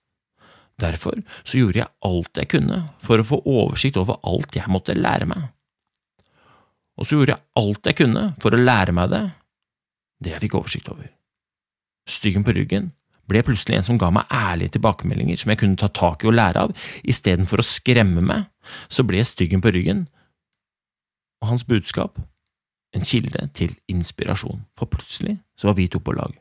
Derfor 0.80 1.22
så 1.46 1.60
gjorde 1.60 1.80
jeg 1.80 1.92
alt 2.04 2.40
jeg 2.40 2.50
kunne 2.52 2.80
for 3.04 3.20
å 3.20 3.26
få 3.26 3.40
oversikt 3.48 3.98
over 4.00 4.18
alt 4.28 4.56
jeg 4.58 4.72
måtte 4.72 4.96
lære 4.96 5.28
meg. 5.30 5.46
Og 6.96 7.08
så 7.08 7.16
gjorde 7.16 7.36
jeg 7.36 7.62
alt 7.62 7.88
jeg 7.88 7.98
kunne 8.00 8.26
for 8.42 8.56
å 8.56 8.60
lære 8.60 8.94
meg 8.96 9.12
det, 9.12 9.24
det 10.24 10.34
jeg 10.34 10.44
fikk 10.46 10.58
oversikt 10.60 10.90
over. 10.92 11.08
Styggen 12.08 12.44
på 12.46 12.54
ryggen 12.56 12.90
ble 13.26 13.42
plutselig 13.42 13.80
en 13.80 13.86
som 13.88 13.98
ga 14.00 14.10
meg 14.14 14.28
ærlige 14.32 14.76
tilbakemeldinger 14.76 15.40
som 15.40 15.50
jeg 15.52 15.60
kunne 15.60 15.80
ta 15.80 15.88
tak 15.90 16.22
i 16.22 16.30
og 16.30 16.36
lære 16.36 16.66
av, 16.66 16.76
istedenfor 17.02 17.60
å 17.60 17.66
skremme 17.66 18.22
meg, 18.24 18.46
så 18.88 19.04
ble 19.06 19.24
styggen 19.26 19.64
på 19.64 19.72
ryggen 19.74 20.06
og 21.42 21.50
hans 21.50 21.66
budskap 21.68 22.20
en 22.96 23.04
kilde 23.04 23.48
til 23.56 23.74
inspirasjon, 23.92 24.62
for 24.78 24.88
plutselig 24.88 25.36
så 25.56 25.70
var 25.70 25.78
vi 25.78 25.88
to 25.90 26.00
på 26.02 26.14
lag. 26.16 26.34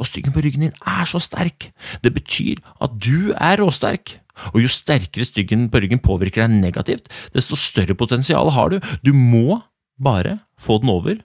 Og 0.00 0.08
styggen 0.08 0.34
på 0.34 0.42
ryggen 0.42 0.66
din 0.66 0.76
er 0.88 1.06
så 1.06 1.20
sterk, 1.22 1.70
det 2.02 2.14
betyr 2.14 2.62
at 2.82 2.94
du 2.98 3.32
er 3.36 3.60
råsterk, 3.60 4.18
og 4.52 4.62
jo 4.64 4.70
sterkere 4.70 5.26
styggen 5.26 5.68
på 5.70 5.82
ryggen 5.84 6.02
påvirker 6.02 6.44
deg 6.44 6.56
negativt, 6.58 7.10
desto 7.34 7.58
større 7.58 7.94
potensial 7.94 8.50
har 8.56 8.72
du, 8.72 8.80
du 9.06 9.12
må 9.14 9.60
bare 10.00 10.40
få 10.58 10.80
den 10.82 10.90
over 10.90 11.20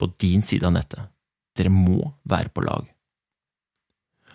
på 0.00 0.10
din 0.20 0.44
side 0.44 0.66
av 0.68 0.74
nettet. 0.76 1.08
Dere 1.56 1.70
må 1.72 2.12
være 2.28 2.52
på 2.52 2.64
lag. 2.66 2.84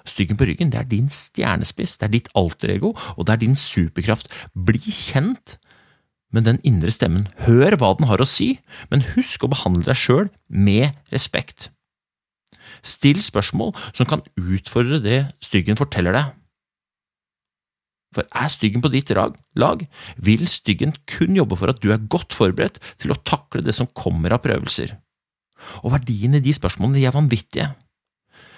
Styggen 0.07 0.39
på 0.39 0.47
ryggen 0.47 0.71
det 0.73 0.79
er 0.79 0.89
din 0.89 1.09
stjernespiss, 1.11 1.97
det 1.99 2.07
er 2.07 2.13
ditt 2.15 2.29
alterego, 2.39 2.95
og 3.17 3.27
det 3.27 3.35
er 3.35 3.43
din 3.43 3.57
superkraft. 3.59 4.31
Bli 4.55 4.81
kjent 4.81 5.59
med 6.35 6.45
den 6.45 6.59
indre 6.67 6.91
stemmen. 6.93 7.27
Hør 7.45 7.77
hva 7.79 7.93
den 7.97 8.09
har 8.09 8.21
å 8.21 8.27
si, 8.29 8.55
men 8.91 9.05
husk 9.15 9.43
å 9.43 9.51
behandle 9.51 9.87
deg 9.87 9.97
sjøl 9.97 10.27
med 10.49 10.97
respekt. 11.13 11.69
Still 12.85 13.21
spørsmål 13.23 13.73
som 13.97 14.07
kan 14.09 14.23
utfordre 14.39 15.01
det 15.03 15.23
styggen 15.43 15.79
forteller 15.79 16.15
deg. 16.15 16.35
For 18.15 18.25
er 18.33 18.49
styggen 18.49 18.81
på 18.81 18.89
ditt 18.89 19.11
lag, 19.13 19.83
vil 20.17 20.47
styggen 20.49 20.95
kun 21.09 21.35
jobbe 21.37 21.57
for 21.59 21.69
at 21.69 21.81
du 21.83 21.91
er 21.93 22.07
godt 22.09 22.33
forberedt 22.33 22.79
til 22.97 23.13
å 23.13 23.19
takle 23.21 23.61
det 23.65 23.75
som 23.77 23.89
kommer 23.93 24.33
av 24.33 24.41
prøvelser. 24.45 24.95
Og 25.83 25.93
verdien 25.93 26.37
i 26.37 26.41
de 26.41 26.53
spørsmålene 26.55 27.03
er 27.05 27.13
vanvittige. 27.13 27.73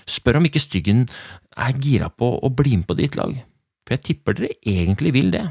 Spør 0.08 0.40
om 0.40 0.48
ikke 0.48 0.62
styggen 0.62 1.04
er 1.60 1.76
gira 1.84 2.08
på 2.10 2.30
å 2.40 2.52
bli 2.54 2.78
med 2.80 2.88
på 2.88 2.96
ditt 2.98 3.18
lag, 3.20 3.34
for 3.84 3.98
jeg 3.98 4.06
tipper 4.08 4.38
dere 4.38 4.56
egentlig 4.64 5.14
vil 5.18 5.34
det. 5.34 5.44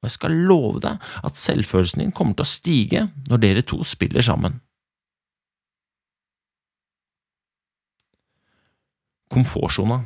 Og 0.00 0.08
jeg 0.08 0.16
skal 0.16 0.36
love 0.48 0.80
deg 0.80 1.02
at 1.28 1.40
selvfølelsen 1.40 2.04
din 2.04 2.14
kommer 2.16 2.38
til 2.38 2.46
å 2.46 2.52
stige 2.54 3.02
når 3.28 3.42
dere 3.42 3.64
to 3.68 3.82
spiller 3.84 4.24
sammen. 4.24 4.56
Komfortsona 9.30 10.00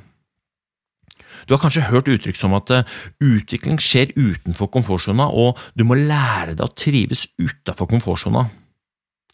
Du 1.47 1.55
har 1.55 1.63
kanskje 1.63 1.87
hørt 1.89 2.11
uttrykk 2.11 2.37
som 2.39 2.57
at 2.59 2.73
eh, 2.75 2.91
utvikling 3.23 3.79
skjer 3.83 4.13
utenfor 4.17 4.69
komfortsona, 4.73 5.31
og 5.31 5.61
du 5.79 5.85
må 5.87 5.97
lære 5.97 6.55
deg 6.57 6.65
å 6.65 6.75
trives 6.75 7.27
utenfor 7.39 7.89
komfortsona. 7.91 8.47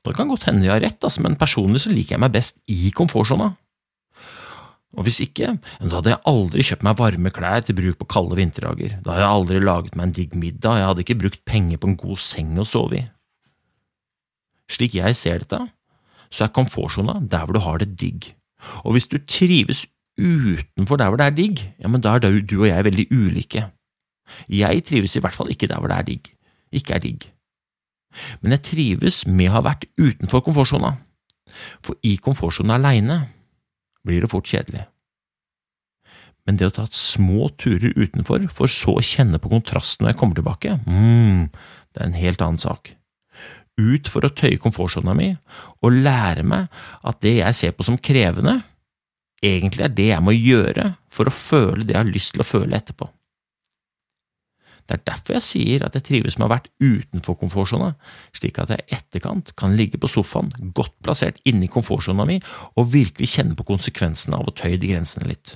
Det 0.00 0.14
kan 0.16 0.30
godt 0.30 0.46
hende 0.48 0.64
jeg 0.64 0.72
har 0.72 0.84
rett, 0.84 1.08
men 1.20 1.36
personlig 1.40 1.82
så 1.84 1.92
liker 1.92 2.16
jeg 2.16 2.22
meg 2.22 2.34
best 2.34 2.62
i 2.72 2.92
komfortsona. 2.96 3.52
Og 4.98 5.06
hvis 5.06 5.20
ikke, 5.22 5.52
da 5.78 5.90
hadde 5.92 6.10
jeg 6.10 6.22
aldri 6.26 6.64
kjøpt 6.66 6.82
meg 6.82 6.98
varme 6.98 7.30
klær 7.30 7.62
til 7.62 7.76
bruk 7.78 8.00
på 8.00 8.08
kalde 8.10 8.38
vinterdager, 8.40 8.96
da 9.04 9.14
hadde 9.14 9.22
jeg 9.22 9.36
aldri 9.36 9.62
laget 9.62 9.96
meg 9.98 10.08
en 10.08 10.14
digg 10.16 10.34
middag, 10.34 10.80
jeg 10.80 10.88
hadde 10.88 11.04
ikke 11.04 11.18
brukt 11.20 11.44
penger 11.46 11.78
på 11.78 11.90
en 11.92 11.98
god 12.00 12.18
seng 12.24 12.58
å 12.58 12.66
sove 12.66 12.98
i. 12.98 13.04
Slik 14.70 14.96
jeg 14.98 15.18
ser 15.18 15.44
dette, 15.44 15.62
så 16.30 16.46
er 16.46 16.54
komfortsona 16.54 17.20
der 17.22 17.46
hvor 17.46 17.54
du 17.54 17.62
har 17.62 17.78
det 17.82 17.92
digg, 18.02 18.32
og 18.82 18.96
hvis 18.96 19.08
du 19.10 19.18
trives 19.22 19.86
utenfor 20.20 20.98
der 21.00 21.10
hvor 21.10 21.20
det 21.20 21.30
er 21.30 21.38
digg, 21.38 21.62
ja, 21.78 21.88
men 21.88 22.02
da 22.02 22.16
er 22.16 22.26
du 22.26 22.56
og 22.60 22.68
jeg 22.68 22.86
veldig 22.90 23.06
ulike. 23.14 23.68
Jeg 24.50 24.84
trives 24.86 25.16
i 25.16 25.22
hvert 25.22 25.34
fall 25.34 25.50
ikke 25.54 25.70
der 25.70 25.78
hvor 25.78 25.90
det 25.90 25.98
er 25.98 26.08
digg, 26.10 26.32
ikke 26.74 26.98
er 26.98 27.04
digg. 27.06 27.26
Men 28.42 28.56
jeg 28.56 28.66
trives 28.66 29.22
med 29.26 29.50
å 29.50 29.58
ha 29.58 29.66
vært 29.70 29.86
utenfor 29.98 30.42
komfortsona, 30.46 30.96
for 31.82 31.98
i 32.06 32.16
komfortsona 32.22 32.76
aleine 32.78 33.22
blir 34.06 34.24
det 34.24 34.30
fort 34.32 34.48
kjedelig. 34.48 34.86
Men 36.48 36.56
det 36.58 36.70
å 36.70 36.74
ta 36.74 36.86
små 36.94 37.50
turer 37.60 37.92
utenfor, 37.94 38.46
for 38.54 38.70
så 38.72 38.96
å 38.96 39.04
kjenne 39.04 39.38
på 39.42 39.52
kontrasten 39.52 40.06
når 40.06 40.14
jeg 40.14 40.20
kommer 40.22 40.38
tilbake, 40.38 40.78
mm, 40.86 41.44
det 41.92 42.00
er 42.00 42.08
en 42.08 42.18
helt 42.18 42.42
annen 42.44 42.62
sak. 42.62 42.94
Ut 43.80 44.08
for 44.10 44.26
å 44.26 44.32
tøye 44.34 44.60
komfortsona 44.60 45.14
mi 45.16 45.30
og 45.84 46.00
lære 46.02 46.44
meg 46.44 46.82
at 47.06 47.20
det 47.24 47.38
jeg 47.38 47.56
ser 47.56 47.76
på 47.76 47.86
som 47.86 48.00
krevende, 48.00 48.58
egentlig 49.44 49.86
er 49.86 49.94
det 49.96 50.10
jeg 50.10 50.24
må 50.24 50.34
gjøre 50.36 50.90
for 51.12 51.28
å 51.28 51.34
føle 51.34 51.84
det 51.84 51.94
jeg 51.94 52.02
har 52.02 52.12
lyst 52.12 52.34
til 52.34 52.44
å 52.44 52.48
føle 52.48 52.76
etterpå. 52.76 53.08
Det 54.90 54.96
er 54.96 55.02
derfor 55.06 55.36
jeg 55.36 55.46
sier 55.46 55.82
at 55.86 55.94
jeg 55.94 56.02
trives 56.08 56.34
med 56.34 56.48
å 56.48 56.48
ha 56.48 56.56
vært 56.56 56.70
utenfor 56.82 57.36
komfortsona, 57.38 57.92
slik 58.34 58.56
at 58.58 58.72
jeg 58.74 58.82
i 58.82 58.96
etterkant 58.96 59.52
kan 59.60 59.76
ligge 59.78 60.00
på 60.02 60.10
sofaen, 60.10 60.50
godt 60.74 60.96
plassert 61.06 61.38
inni 61.46 61.68
komfortsona 61.70 62.26
mi, 62.26 62.40
og 62.74 62.90
virkelig 62.90 63.28
kjenne 63.36 63.54
på 63.54 63.68
konsekvensene 63.68 64.40
av 64.40 64.50
å 64.50 64.54
tøye 64.58 64.80
de 64.82 64.90
grensene 64.90 65.28
litt. 65.30 65.52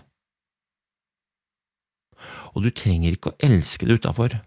Og 2.54 2.62
du 2.62 2.70
trenger 2.70 3.16
ikke 3.16 3.32
å 3.32 3.38
elske 3.42 3.90
det 3.90 3.98
utafor, 3.98 4.38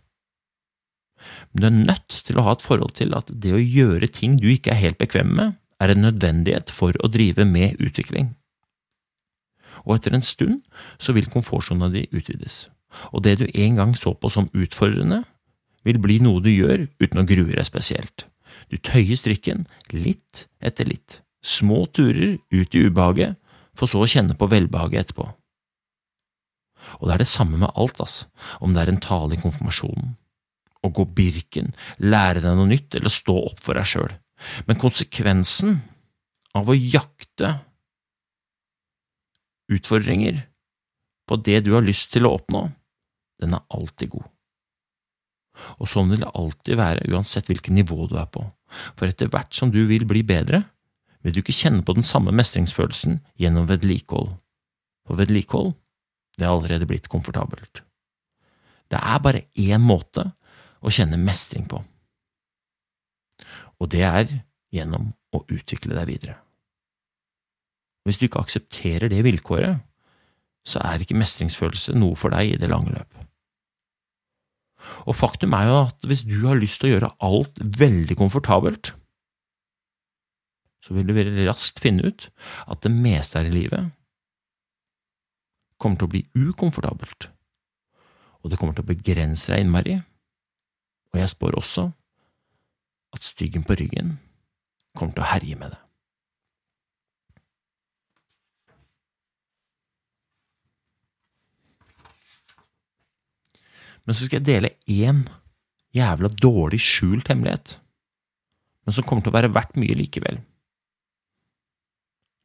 men 1.51 1.59
du 1.59 1.67
er 1.67 1.77
nødt 1.91 2.21
til 2.23 2.39
å 2.39 2.47
ha 2.47 2.55
et 2.55 2.63
forhold 2.63 2.95
til 2.95 3.11
at 3.17 3.27
det 3.43 3.51
å 3.57 3.59
gjøre 3.59 4.07
ting 4.07 4.39
du 4.39 4.47
ikke 4.53 4.71
er 4.71 4.83
helt 4.85 5.01
bekvem 5.03 5.35
med, 5.35 5.59
er 5.83 5.91
en 5.91 6.05
nødvendighet 6.05 6.71
for 6.71 6.95
å 7.03 7.11
drive 7.11 7.43
med 7.43 7.75
utvikling. 7.83 8.31
Og 9.83 9.97
etter 9.97 10.15
en 10.15 10.23
stund 10.23 10.63
så 10.95 11.11
vil 11.17 11.27
komfortsona 11.33 11.91
di 11.91 12.07
utvides 12.07 12.63
og 13.11 13.23
det 13.25 13.37
du 13.41 13.47
en 13.47 13.79
gang 13.79 13.95
så 13.97 14.13
på 14.15 14.31
som 14.33 14.49
utfordrende, 14.55 15.23
vil 15.87 15.99
bli 16.03 16.19
noe 16.23 16.43
du 16.43 16.49
gjør 16.51 16.87
uten 16.99 17.21
å 17.21 17.27
grue 17.27 17.53
deg 17.53 17.67
spesielt. 17.67 18.27
Du 18.71 18.77
tøyer 18.77 19.15
strikken 19.19 19.65
litt 19.93 20.47
etter 20.59 20.87
litt, 20.89 21.21
små 21.43 21.85
turer 21.95 22.37
ut 22.51 22.75
i 22.75 22.85
ubehaget, 22.87 23.37
for 23.77 23.89
så 23.89 24.01
å 24.01 24.09
kjenne 24.09 24.35
på 24.37 24.49
velbehaget 24.49 25.05
etterpå. 25.05 25.27
Og 26.97 27.07
det 27.07 27.17
er 27.17 27.23
det 27.23 27.29
samme 27.29 27.59
med 27.59 27.73
alt, 27.75 27.99
ass, 28.03 28.25
om 28.63 28.73
det 28.73 28.83
er 28.83 28.93
en 28.93 29.03
tale 29.03 29.35
i 29.35 29.41
konfirmasjonen, 29.41 30.15
å 30.85 30.91
gå 30.93 31.05
Birken, 31.17 31.73
lære 31.99 32.43
deg 32.43 32.57
noe 32.57 32.69
nytt 32.69 32.95
eller 32.97 33.13
stå 33.13 33.35
opp 33.49 33.61
for 33.63 33.77
deg 33.77 33.87
sjøl. 33.89 34.13
Men 34.69 34.79
konsekvensen 34.79 35.79
av 36.57 36.69
å 36.69 36.77
jakte 36.77 37.57
utfordringer 39.73 40.45
på 41.27 41.37
det 41.43 41.61
du 41.65 41.73
har 41.75 41.85
lyst 41.85 42.13
til 42.13 42.27
å 42.27 42.33
oppnå, 42.37 42.67
den 43.41 43.55
er 43.57 43.65
alltid 43.73 44.13
god. 44.15 44.27
Og 45.81 45.89
sånn 45.89 46.11
vil 46.13 46.21
det 46.21 46.31
alltid 46.37 46.77
være 46.79 47.07
uansett 47.11 47.49
hvilket 47.49 47.75
nivå 47.75 48.07
du 48.09 48.17
er 48.21 48.29
på, 48.31 48.43
for 48.95 49.09
etter 49.09 49.29
hvert 49.33 49.55
som 49.57 49.71
du 49.73 49.81
vil 49.89 50.05
bli 50.09 50.23
bedre, 50.27 50.63
vil 51.25 51.33
du 51.33 51.41
ikke 51.41 51.55
kjenne 51.55 51.83
på 51.83 51.95
den 51.97 52.05
samme 52.05 52.33
mestringsfølelsen 52.35 53.19
gjennom 53.41 53.67
vedlikehold, 53.69 54.35
for 55.07 55.19
vedlikehold, 55.19 55.73
det 56.37 56.45
er 56.45 56.53
allerede 56.53 56.87
blitt 56.89 57.09
komfortabelt. 57.09 57.81
Det 58.87 58.99
er 59.01 59.23
bare 59.23 59.47
én 59.57 59.81
måte 59.83 60.29
å 60.79 60.93
kjenne 60.93 61.19
mestring 61.19 61.65
på, 61.69 61.81
og 63.77 63.89
det 63.93 64.03
er 64.05 64.29
gjennom 64.73 65.11
å 65.35 65.43
utvikle 65.51 65.97
deg 65.97 66.09
videre. 66.09 66.37
Hvis 68.07 68.21
du 68.21 68.27
ikke 68.27 68.41
aksepterer 68.45 69.11
det 69.11 69.19
vilkåret, 69.25 69.83
så 70.67 70.81
er 70.83 71.03
ikke 71.03 71.17
mestringsfølelse 71.17 71.95
noe 71.95 72.17
for 72.19 72.35
deg 72.35 72.53
i 72.53 72.59
det 72.59 72.69
lange 72.71 72.91
løp. 72.91 73.23
Og 75.07 75.15
faktum 75.15 75.55
er 75.55 75.67
jo 75.67 75.77
at 75.85 76.07
hvis 76.07 76.25
du 76.27 76.39
har 76.45 76.59
lyst 76.59 76.81
til 76.81 76.89
å 76.89 76.93
gjøre 76.95 77.13
alt 77.23 77.61
veldig 77.79 78.17
komfortabelt, 78.19 78.91
så 80.83 80.95
vil 80.95 81.07
du 81.07 81.15
veldig 81.15 81.47
raskt 81.49 81.81
finne 81.83 82.07
ut 82.07 82.27
at 82.67 82.83
det 82.83 82.93
meste 82.93 83.39
her 83.39 83.49
i 83.49 83.55
livet 83.55 83.89
kommer 85.81 85.99
til 85.99 86.07
å 86.07 86.13
bli 86.13 86.23
ukomfortabelt, 86.47 87.29
og 88.41 88.51
det 88.51 88.59
kommer 88.59 88.77
til 88.77 88.85
å 88.85 88.91
begrense 88.91 89.51
deg 89.51 89.65
innmari, 89.65 89.97
og 91.11 91.19
jeg 91.19 91.33
spår 91.33 91.59
også 91.59 91.89
at 93.15 93.27
styggen 93.27 93.65
på 93.67 93.77
ryggen 93.79 94.17
kommer 94.97 95.13
til 95.15 95.25
å 95.25 95.31
herje 95.31 95.59
med 95.59 95.75
det. 95.75 95.86
Men 104.07 104.15
så 104.15 104.25
skal 104.25 104.39
jeg 104.39 104.47
dele 104.47 104.73
én 104.87 105.25
jævla 105.95 106.31
dårlig 106.39 106.79
skjult 106.83 107.27
hemmelighet, 107.31 107.77
men 108.87 108.95
som 108.95 109.03
kommer 109.03 109.25
til 109.25 109.33
å 109.33 109.37
være 109.37 109.51
verdt 109.55 109.75
mye 109.79 109.97
likevel. 109.99 110.39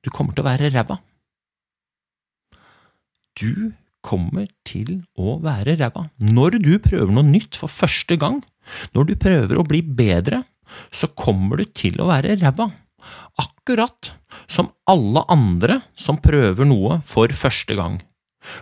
Du 0.02 0.10
kommer 0.10 0.34
til 0.34 0.42
å 0.42 0.48
være 0.48 0.72
ræva. 0.74 0.98
Du 3.38 3.70
kommer 4.02 4.48
til 4.66 5.04
å 5.14 5.36
være 5.42 5.76
ræva. 5.78 6.08
Når 6.18 6.58
du 6.64 6.72
prøver 6.82 7.12
noe 7.14 7.26
nytt 7.28 7.58
for 7.60 7.70
første 7.70 8.18
gang, 8.18 8.40
når 8.96 9.12
du 9.12 9.14
prøver 9.22 9.60
å 9.60 9.66
bli 9.66 9.84
bedre, 9.86 10.42
så 10.90 11.06
kommer 11.14 11.62
du 11.62 11.68
til 11.70 12.00
å 12.02 12.08
være 12.10 12.34
ræva. 12.40 12.72
Akkurat 13.38 14.10
som 14.50 14.72
alle 14.90 15.22
andre 15.30 15.78
som 15.98 16.18
prøver 16.22 16.66
noe 16.66 16.98
for 17.06 17.30
første 17.36 17.78
gang. 17.78 18.00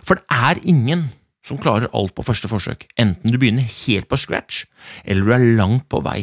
For 0.05 0.21
det 0.21 0.25
er 0.29 0.61
ingen 0.69 1.07
som 1.45 1.59
klarer 1.61 1.89
alt 1.97 2.13
på 2.17 2.25
første 2.25 2.49
forsøk, 2.51 2.85
enten 3.01 3.33
du 3.33 3.39
begynner 3.41 3.65
helt 3.65 4.09
på 4.11 4.19
scratch, 4.21 4.65
eller 5.03 5.25
du 5.25 5.33
er 5.35 5.47
langt 5.57 5.87
på 5.89 6.01
vei. 6.05 6.19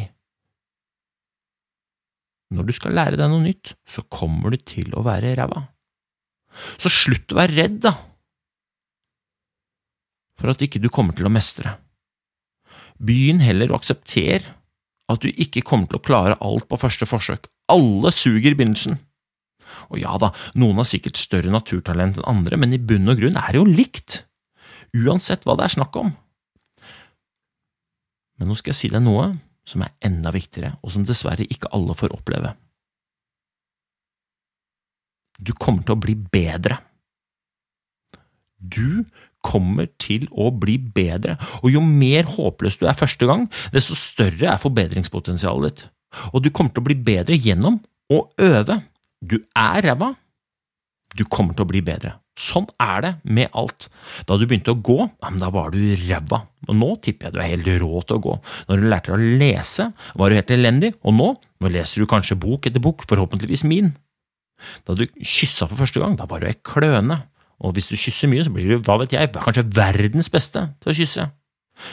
Når 2.55 2.65
du 2.65 2.73
skal 2.73 2.95
lære 2.97 3.19
deg 3.19 3.29
noe 3.29 3.43
nytt, 3.43 3.75
så 3.85 4.05
kommer 4.09 4.55
du 4.55 4.63
til 4.63 4.95
å 4.97 5.03
være 5.05 5.35
ræva. 5.37 5.67
Så 6.81 6.89
slutt 6.89 7.35
å 7.35 7.37
være 7.37 7.57
redd, 7.59 7.81
da, 7.83 7.93
for 10.39 10.53
at 10.53 10.63
ikke 10.63 10.79
du 10.81 10.87
kommer 10.91 11.15
til 11.15 11.27
å 11.27 11.33
mestre. 11.33 11.75
Begynn 12.99 13.43
heller 13.43 13.71
å 13.71 13.79
akseptere 13.79 14.55
at 15.09 15.23
du 15.23 15.29
ikke 15.31 15.65
kommer 15.65 15.89
til 15.89 15.99
å 15.99 16.05
klare 16.05 16.39
alt 16.45 16.67
på 16.69 16.79
første 16.79 17.07
forsøk. 17.09 17.49
Alle 17.71 18.11
suger 18.15 18.53
i 18.53 18.57
begynnelsen. 18.57 18.99
Og 19.89 19.99
ja 20.01 20.15
da, 20.21 20.31
noen 20.59 20.81
har 20.81 20.87
sikkert 20.87 21.19
større 21.19 21.51
naturtalent 21.53 22.19
enn 22.19 22.29
andre, 22.29 22.59
men 22.61 22.73
i 22.75 22.81
bunn 22.81 23.09
og 23.11 23.19
grunn 23.21 23.37
er 23.39 23.51
det 23.53 23.61
jo 23.61 23.67
likt, 23.67 24.23
uansett 24.97 25.45
hva 25.45 25.57
det 25.59 25.67
er 25.67 25.75
snakk 25.77 25.95
om. 25.99 26.11
Men 28.39 28.49
nå 28.49 28.57
skal 28.57 28.73
jeg 28.73 28.79
si 28.79 28.91
deg 28.93 29.03
noe 29.03 29.33
som 29.67 29.83
er 29.85 29.93
enda 30.05 30.31
viktigere, 30.33 30.77
og 30.81 30.93
som 30.95 31.05
dessverre 31.05 31.45
ikke 31.45 31.69
alle 31.75 31.95
får 31.97 32.15
oppleve. 32.15 32.55
Du 35.39 35.53
kommer 35.55 35.85
til 35.85 35.95
å 35.95 36.01
bli 36.01 36.15
bedre. 36.17 36.79
Du 38.59 39.05
kommer 39.45 39.87
til 40.01 40.25
å 40.35 40.49
bli 40.51 40.75
bedre, 40.79 41.37
og 41.61 41.71
jo 41.71 41.83
mer 41.85 42.27
håpløs 42.27 42.79
du 42.79 42.87
er 42.89 42.97
første 42.97 43.27
gang, 43.29 43.45
desto 43.71 43.95
større 43.95 44.49
er 44.51 44.59
forbedringspotensialet 44.59 45.69
ditt. 45.69 45.85
Og 46.33 46.43
du 46.43 46.49
kommer 46.51 46.73
til 46.73 46.83
å 46.83 46.89
bli 46.89 46.97
bedre 46.97 47.37
gjennom 47.37 47.77
å 48.11 48.23
øve. 48.41 48.81
Du 49.21 49.37
er 49.55 49.85
ræva, 49.85 50.13
du 51.17 51.23
kommer 51.25 51.55
til 51.57 51.65
å 51.65 51.69
bli 51.69 51.81
bedre. 51.85 52.17
Sånn 52.39 52.67
er 52.79 53.01
det 53.03 53.11
med 53.27 53.49
alt. 53.57 53.89
Da 54.27 54.37
du 54.39 54.45
begynte 54.47 54.71
å 54.75 54.79
gå, 54.79 54.97
da 55.19 55.49
var 55.51 55.73
du 55.73 55.79
ræva. 56.05 56.43
Nå 56.69 56.91
tipper 57.03 57.27
jeg 57.27 57.35
du 57.35 57.39
er 57.41 57.49
helt 57.51 57.71
rå 57.81 58.03
til 58.05 58.19
å 58.19 58.23
gå. 58.23 58.35
Når 58.69 58.79
du 58.79 58.85
lærte 58.91 59.15
å 59.15 59.19
lese, 59.19 59.89
var 60.15 60.29
du 60.29 60.37
helt 60.37 60.53
elendig, 60.55 60.93
og 61.03 61.17
nå, 61.17 61.31
nå 61.59 61.73
leser 61.73 62.03
du 62.03 62.09
kanskje 62.09 62.39
bok 62.39 62.69
etter 62.69 62.83
bok, 62.83 63.03
forhåpentligvis 63.09 63.65
min. 63.67 63.91
Da 64.87 64.95
du 64.95 65.05
kyssa 65.17 65.67
for 65.67 65.79
første 65.81 66.01
gang, 66.03 66.15
da 66.19 66.27
var 66.29 66.43
du 66.43 66.47
ei 66.49 66.57
kløne. 66.63 67.19
Og 67.59 67.75
hvis 67.75 67.89
du 67.91 67.97
kysser 67.99 68.31
mye, 68.31 68.45
så 68.45 68.53
blir 68.55 68.69
du, 68.71 68.77
hva 68.87 68.99
vet 69.01 69.15
jeg, 69.15 69.33
kanskje 69.35 69.67
verdens 69.75 70.31
beste 70.31 70.69
til 70.79 70.93
å 70.93 70.95
kysse. 70.95 71.25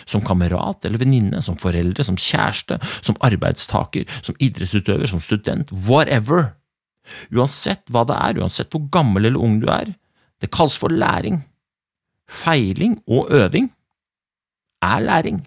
Som 0.06 0.22
kamerat 0.26 0.86
eller 0.86 1.02
venninne, 1.02 1.42
som 1.46 1.58
foreldre, 1.58 2.06
som 2.06 2.18
kjæreste, 2.18 2.78
som 3.06 3.18
arbeidstaker, 3.26 4.06
som 4.26 4.38
idrettsutøver, 4.42 5.10
som 5.10 5.22
student, 5.22 5.72
whatever. 5.86 6.52
Uansett 7.34 7.86
hva 7.92 8.04
det 8.08 8.16
er, 8.16 8.40
uansett 8.42 8.72
hvor 8.72 8.86
gammel 8.92 9.28
eller 9.28 9.42
ung 9.42 9.60
du 9.62 9.68
er, 9.72 9.92
det 10.42 10.52
kalles 10.52 10.76
for 10.80 10.92
læring. 10.92 11.40
Feiling 12.26 12.98
og 13.06 13.30
øving 13.34 13.70
er 14.82 15.04
læring. 15.04 15.40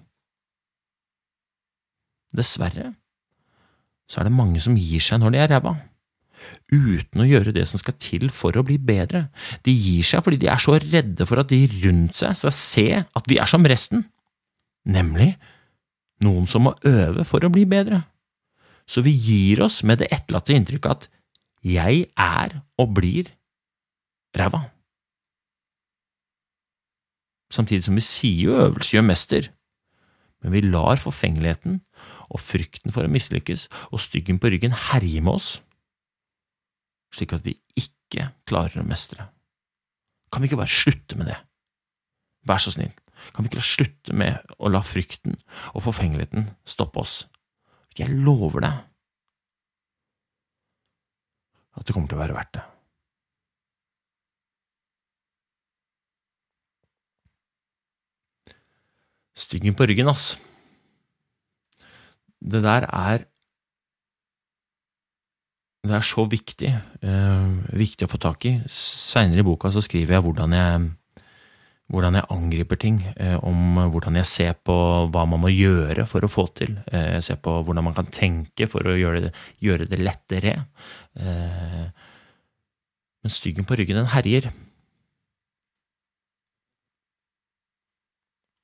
Dessverre 2.36 2.94
så 4.10 4.22
er 4.22 4.26
det 4.26 4.34
mange 4.34 4.62
som 4.64 4.78
gir 4.78 5.02
seg 5.04 5.22
når 5.22 5.34
de 5.34 5.42
er 5.44 5.52
ræva 5.52 5.76
uten 6.72 7.24
å 7.24 7.28
gjøre 7.28 7.54
det 7.56 7.66
som 7.70 7.82
skal 7.82 7.96
til 8.02 8.30
for 8.34 8.56
å 8.58 8.64
bli 8.66 8.78
bedre. 8.82 9.28
De 9.66 9.74
gir 9.74 10.06
seg 10.08 10.24
fordi 10.26 10.40
de 10.42 10.50
er 10.52 10.62
så 10.62 10.78
redde 10.80 11.28
for 11.30 11.42
at 11.42 11.52
de 11.52 11.64
rundt 11.84 12.20
seg 12.22 12.38
skal 12.38 12.56
se 12.56 12.88
at 13.02 13.30
vi 13.30 13.40
er 13.42 13.50
som 13.50 13.66
resten, 13.68 14.06
nemlig 14.88 15.34
noen 16.24 16.48
som 16.50 16.68
må 16.68 16.76
øve 16.88 17.26
for 17.28 17.46
å 17.46 17.52
bli 17.54 17.66
bedre. 17.70 18.04
Så 18.90 19.04
vi 19.06 19.14
gir 19.14 19.64
oss 19.66 19.82
med 19.86 20.02
det 20.02 20.10
etterlatte 20.14 20.56
inntrykket 20.56 20.92
at 20.96 21.10
jeg 21.66 22.10
er 22.18 22.60
og 22.80 22.94
blir 22.98 23.32
ræva. 24.38 24.70
Samtidig 27.50 27.84
som 27.88 27.98
vi 27.98 28.06
sier 28.06 28.44
jo 28.46 28.60
øvelse 28.68 28.94
gjør 28.94 29.08
mester, 29.08 29.50
men 30.44 30.54
vi 30.54 30.62
lar 30.62 31.02
forfengeligheten 31.02 31.82
og 32.30 32.40
frykten 32.40 32.94
for 32.94 33.04
å 33.04 33.12
mislykkes 33.12 33.66
og 33.90 34.04
styggen 34.04 34.38
på 34.40 34.54
ryggen 34.54 34.76
herje 34.92 35.24
med 35.26 35.40
oss 35.40 35.58
slik 37.16 37.34
at 37.36 37.46
vi 37.46 37.58
ikke 37.80 38.30
klarer 38.50 38.82
å 38.82 38.88
mestre. 38.88 39.30
Kan 40.30 40.44
vi 40.44 40.50
ikke 40.50 40.62
bare 40.62 40.72
slutte 40.72 41.18
med 41.18 41.30
det? 41.32 41.38
Vær 42.48 42.62
så 42.62 42.74
snill, 42.74 42.94
kan 43.34 43.44
vi 43.44 43.52
ikke 43.52 43.66
slutte 43.66 44.16
med 44.16 44.54
å 44.58 44.72
la 44.72 44.82
frykten 44.86 45.38
og 45.74 45.84
forfengeligheten 45.88 46.50
stoppe 46.70 47.02
oss? 47.02 47.24
Jeg 47.98 48.14
lover 48.14 48.64
deg 48.64 48.86
at 51.80 51.88
det 51.88 51.96
kommer 51.96 52.12
til 52.12 52.20
å 52.20 52.24
være 52.24 52.36
verdt 52.36 52.60
det. 52.60 52.66
Styggen 59.40 59.76
på 59.80 59.88
ryggen, 59.88 60.12
ass. 60.12 60.34
Det 62.40 62.62
der 62.64 62.88
er 62.92 63.24
det 65.80 65.96
er 65.96 66.04
så 66.04 66.26
viktig, 66.28 66.70
eh, 67.02 67.52
viktig 67.72 68.06
å 68.06 68.12
få 68.12 68.20
tak 68.20 68.46
i. 68.46 68.52
Seinere 68.68 69.40
i 69.40 69.48
boka 69.48 69.72
så 69.72 69.82
skriver 69.82 70.18
jeg 70.18 70.26
hvordan 70.26 70.52
jeg, 70.54 70.90
hvordan 71.90 72.20
jeg 72.20 72.30
angriper 72.30 72.78
ting, 72.78 73.00
eh, 73.18 73.36
om 73.46 73.80
hvordan 73.90 74.20
jeg 74.20 74.30
ser 74.30 74.54
på 74.66 74.76
hva 75.10 75.26
man 75.30 75.42
må 75.42 75.50
gjøre 75.50 76.06
for 76.10 76.26
å 76.26 76.30
få 76.30 76.46
til. 76.54 76.78
Eh, 76.92 77.16
jeg 77.18 77.26
ser 77.26 77.40
på 77.42 77.56
hvordan 77.66 77.88
man 77.88 77.98
kan 77.98 78.10
tenke 78.14 78.68
for 78.70 78.86
å 78.86 78.98
gjøre 78.98 79.24
det, 79.26 79.32
gjøre 79.66 79.90
det 79.90 80.02
lettere. 80.02 80.54
Eh, 81.18 81.88
men 83.20 83.34
styggen 83.34 83.66
på 83.66 83.80
ryggen, 83.80 83.98
den 83.98 84.14
herjer. 84.14 84.52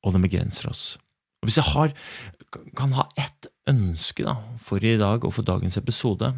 Og 0.06 0.14
den 0.14 0.26
begrenser 0.26 0.70
oss. 0.70 0.86
Og 1.42 1.50
hvis 1.50 1.58
jeg 1.58 1.74
har, 1.74 1.96
kan 2.78 2.94
ha 2.94 3.08
ett 3.18 3.50
ønske 3.70 4.26
da, 4.26 4.38
for 4.62 4.86
i 4.86 4.98
dag 5.02 5.26
og 5.26 5.34
for 5.34 5.46
dagens 5.46 5.78
episode, 5.82 6.30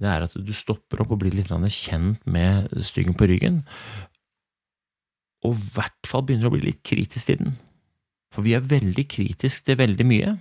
det 0.00 0.08
er 0.08 0.24
at 0.24 0.36
du 0.36 0.52
stopper 0.56 1.02
opp 1.02 1.12
og 1.14 1.20
blir 1.20 1.34
litt 1.36 1.50
kjent 1.72 2.20
med 2.24 2.68
styggen 2.84 3.16
på 3.16 3.28
ryggen, 3.28 3.62
og 5.42 5.56
i 5.56 5.68
hvert 5.74 6.08
fall 6.08 6.24
begynner 6.26 6.50
å 6.50 6.54
bli 6.54 6.62
litt 6.68 6.82
kritisk 6.86 7.30
til 7.30 7.42
den. 7.42 7.56
For 8.32 8.46
vi 8.46 8.54
er 8.56 8.64
veldig 8.64 9.04
kritisk 9.10 9.66
til 9.66 9.78
veldig 9.80 10.06
mye. 10.08 10.36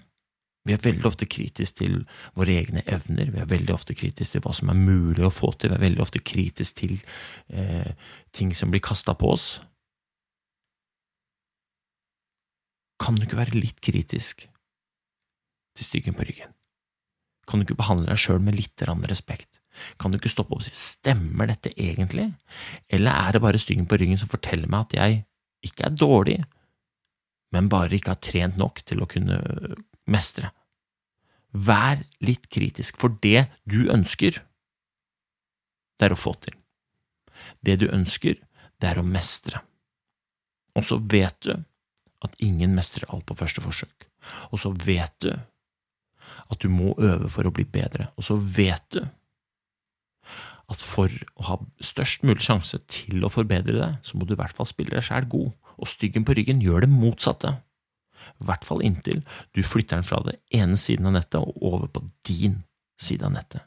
Vi 0.67 0.75
er 0.75 0.83
veldig 0.83 1.07
ofte 1.09 1.25
kritisk 1.25 1.79
til 1.79 2.03
våre 2.37 2.53
egne 2.61 2.83
evner, 2.85 3.31
vi 3.33 3.41
er 3.41 3.49
veldig 3.49 3.73
ofte 3.73 3.95
kritisk 3.97 4.35
til 4.35 4.43
hva 4.45 4.53
som 4.53 4.69
er 4.69 4.77
mulig 4.77 5.23
å 5.25 5.33
få 5.33 5.49
til, 5.57 5.71
vi 5.71 5.79
er 5.79 5.87
veldig 5.87 6.03
ofte 6.03 6.21
kritisk 6.21 6.83
til 6.83 6.93
eh, 7.49 7.89
ting 8.35 8.53
som 8.53 8.69
blir 8.69 8.83
kasta 8.85 9.15
på 9.17 9.31
oss. 9.33 9.55
Kan 13.01 13.17
du 13.17 13.25
ikke 13.25 13.41
være 13.41 13.57
litt 13.57 13.81
kritisk 13.81 14.45
til 14.45 15.87
styggen 15.87 16.13
på 16.13 16.29
ryggen? 16.29 16.53
Kan 17.49 17.59
du 17.59 17.65
ikke 17.65 17.81
behandle 17.81 18.11
deg 18.11 18.21
sjøl 18.21 18.43
med 18.45 18.59
litt 18.59 18.85
respekt? 19.09 19.60
Kan 19.99 20.11
du 20.11 20.19
ikke 20.19 20.31
stoppe 20.31 20.55
opp 20.55 20.63
og 20.63 20.67
si 20.67 20.73
stemmer 20.75 21.49
dette 21.51 21.71
egentlig, 21.79 22.27
eller 22.91 23.11
er 23.11 23.35
det 23.35 23.43
bare 23.43 23.61
styggen 23.61 23.87
på 23.89 23.99
ryggen 24.01 24.19
som 24.19 24.31
forteller 24.31 24.69
meg 24.71 24.87
at 24.87 24.97
jeg 24.99 25.21
ikke 25.67 25.87
er 25.87 25.95
dårlig, 25.95 26.39
men 27.55 27.69
bare 27.71 27.95
ikke 27.95 28.15
har 28.15 28.23
trent 28.23 28.59
nok 28.59 28.83
til 28.87 29.03
å 29.03 29.09
kunne 29.09 29.39
mestre? 30.11 30.51
Vær 31.51 32.03
litt 32.23 32.47
kritisk, 32.51 32.99
for 32.99 33.17
det 33.23 33.47
du 33.67 33.83
ønsker, 33.91 34.39
det 35.99 36.07
er 36.07 36.15
å 36.15 36.19
få 36.19 36.33
til. 36.41 36.55
Det 37.61 37.77
du 37.81 37.89
ønsker, 37.91 38.39
det 38.81 38.89
er 38.89 39.01
å 39.01 39.05
mestre. 39.05 39.61
Og 40.77 40.87
så 40.87 40.97
vet 41.11 41.37
du 41.45 41.53
at 42.25 42.37
ingen 42.43 42.75
mestrer 42.77 43.09
alt 43.11 43.25
på 43.27 43.37
første 43.37 43.63
forsøk. 43.63 44.07
Og 44.53 44.61
så 44.61 44.71
vet 44.85 45.13
du 45.25 45.31
at 45.31 46.59
du 46.61 46.69
må 46.71 46.93
øve 46.99 47.29
for 47.31 47.47
å 47.47 47.53
bli 47.53 47.65
bedre. 47.67 48.09
Og 48.17 48.25
så 48.27 48.37
vet 48.37 48.85
du 48.95 49.01
at 50.71 50.81
for 50.83 51.11
å 51.35 51.47
ha 51.49 51.57
størst 51.83 52.23
mulig 52.27 52.45
sjanse 52.45 52.79
til 52.91 53.25
å 53.25 53.31
forbedre 53.31 53.75
deg, 53.77 53.97
så 54.05 54.17
må 54.17 54.27
du 54.27 54.35
i 54.35 54.39
hvert 54.39 54.55
fall 54.55 54.69
spille 54.69 54.93
deg 54.95 55.05
sjæl 55.05 55.27
god, 55.31 55.51
og 55.81 55.89
styggen 55.89 56.25
på 56.27 56.35
ryggen 56.37 56.61
gjør 56.63 56.85
det 56.85 56.91
motsatte. 56.93 57.55
I 58.41 58.47
hvert 58.47 58.65
fall 58.67 58.83
inntil 58.85 59.23
du 59.55 59.63
flytter 59.65 59.99
den 59.99 60.07
fra 60.07 60.21
den 60.25 60.37
ene 60.53 60.77
siden 60.79 61.09
av 61.09 61.17
nettet 61.17 61.41
og 61.41 61.57
over 61.65 61.89
på 61.91 62.03
din 62.27 62.61
side 63.01 63.25
av 63.27 63.33
nettet. 63.35 63.65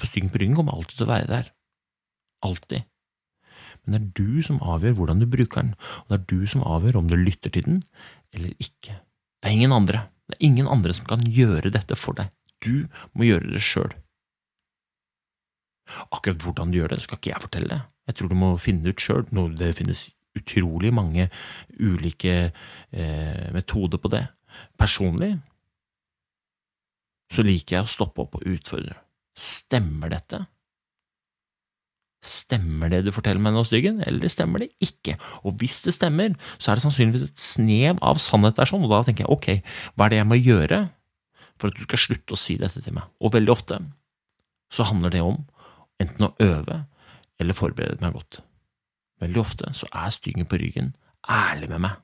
For 0.00 0.10
styggen 0.10 0.32
på 0.34 0.42
ryggen 0.42 0.58
kommer 0.58 0.74
alltid 0.74 0.98
til 0.98 1.06
å 1.06 1.12
være 1.12 1.30
der. 1.30 1.52
Alltid. 2.44 2.90
Men 3.84 3.94
det 3.94 4.00
er 4.00 4.12
du 4.18 4.42
som 4.46 4.62
avgjør 4.64 4.96
hvordan 4.98 5.20
du 5.22 5.28
bruker 5.30 5.62
den, 5.62 5.74
og 6.04 6.10
det 6.10 6.18
er 6.18 6.28
du 6.32 6.50
som 6.50 6.64
avgjør 6.66 6.98
om 7.00 7.10
du 7.10 7.16
lytter 7.20 7.52
til 7.54 7.68
den 7.68 7.82
eller 8.34 8.54
ikke. 8.58 8.98
Det 9.40 9.50
er 9.50 9.56
ingen 9.56 9.76
andre. 9.76 10.08
Det 10.26 10.38
er 10.38 10.46
ingen 10.48 10.70
andre 10.70 10.94
som 10.96 11.06
kan 11.08 11.22
gjøre 11.22 11.72
dette 11.72 11.96
for 12.00 12.16
deg. 12.18 12.32
Du 12.64 12.88
må 13.12 13.28
gjøre 13.28 13.52
det 13.54 13.62
sjøl. 13.62 13.92
Akkurat 16.10 16.42
hvordan 16.44 16.72
du 16.72 16.78
gjør 16.80 16.94
det, 16.94 17.02
skal 17.04 17.20
ikke 17.20 17.32
jeg 17.32 17.44
fortelle 17.44 17.70
deg. 17.70 17.88
Jeg 18.08 18.18
tror 18.18 18.30
du 18.30 18.38
må 18.38 18.52
finne 18.60 18.84
det 18.84 18.94
ut 18.94 19.04
sjøl. 19.04 19.26
Det 19.58 19.72
finnes 19.78 20.06
utrolig 20.34 20.90
mange 20.94 21.28
ulike 21.78 22.34
eh, 22.50 23.46
metoder 23.54 24.00
på 24.02 24.10
det. 24.12 24.24
Personlig 24.78 25.34
så 27.34 27.42
liker 27.42 27.78
jeg 27.78 27.86
å 27.86 27.90
stoppe 27.90 28.24
opp 28.24 28.36
og 28.38 28.44
utfordre. 28.46 28.96
Stemmer 29.34 30.12
dette? 30.12 30.44
Stemmer 32.24 32.92
det 32.92 33.02
du 33.04 33.10
forteller 33.12 33.42
meg 33.42 33.56
nå, 33.56 33.64
Styggen, 33.68 33.98
eller 34.06 34.30
stemmer 34.32 34.62
det 34.62 34.70
ikke? 34.84 35.16
Og 35.44 35.58
hvis 35.60 35.82
det 35.84 35.96
stemmer, 35.96 36.36
så 36.56 36.70
er 36.70 36.78
det 36.78 36.84
sannsynligvis 36.86 37.26
et 37.26 37.42
snev 37.42 37.98
av 38.06 38.20
sannhet 38.22 38.56
der, 38.56 38.70
sånn, 38.70 38.86
og 38.86 38.94
da 38.94 39.02
tenker 39.04 39.26
jeg 39.26 39.34
ok, 39.34 39.74
hva 39.92 40.06
er 40.06 40.14
det 40.14 40.20
jeg 40.22 40.30
må 40.30 40.38
gjøre 40.38 40.80
for 41.60 41.68
at 41.68 41.76
du 41.76 41.84
skal 41.84 42.02
slutte 42.06 42.36
å 42.36 42.40
si 42.40 42.56
dette 42.60 42.80
til 42.84 42.96
meg? 42.96 43.10
Og 43.20 43.34
veldig 43.34 43.52
ofte 43.52 43.80
så 44.72 44.86
handler 44.88 45.12
det 45.12 45.20
om 45.24 45.42
enten 46.02 46.26
å 46.26 46.34
øve 46.42 46.84
eller 47.40 47.56
forberede 47.56 48.02
meg 48.02 48.16
godt. 48.16 48.40
Veldig 49.22 49.40
ofte 49.40 49.70
så 49.76 49.88
er 49.92 50.12
Styggen 50.14 50.48
på 50.48 50.58
ryggen 50.60 50.94
ærlig 51.30 51.70
med 51.72 51.84
meg. 51.86 52.00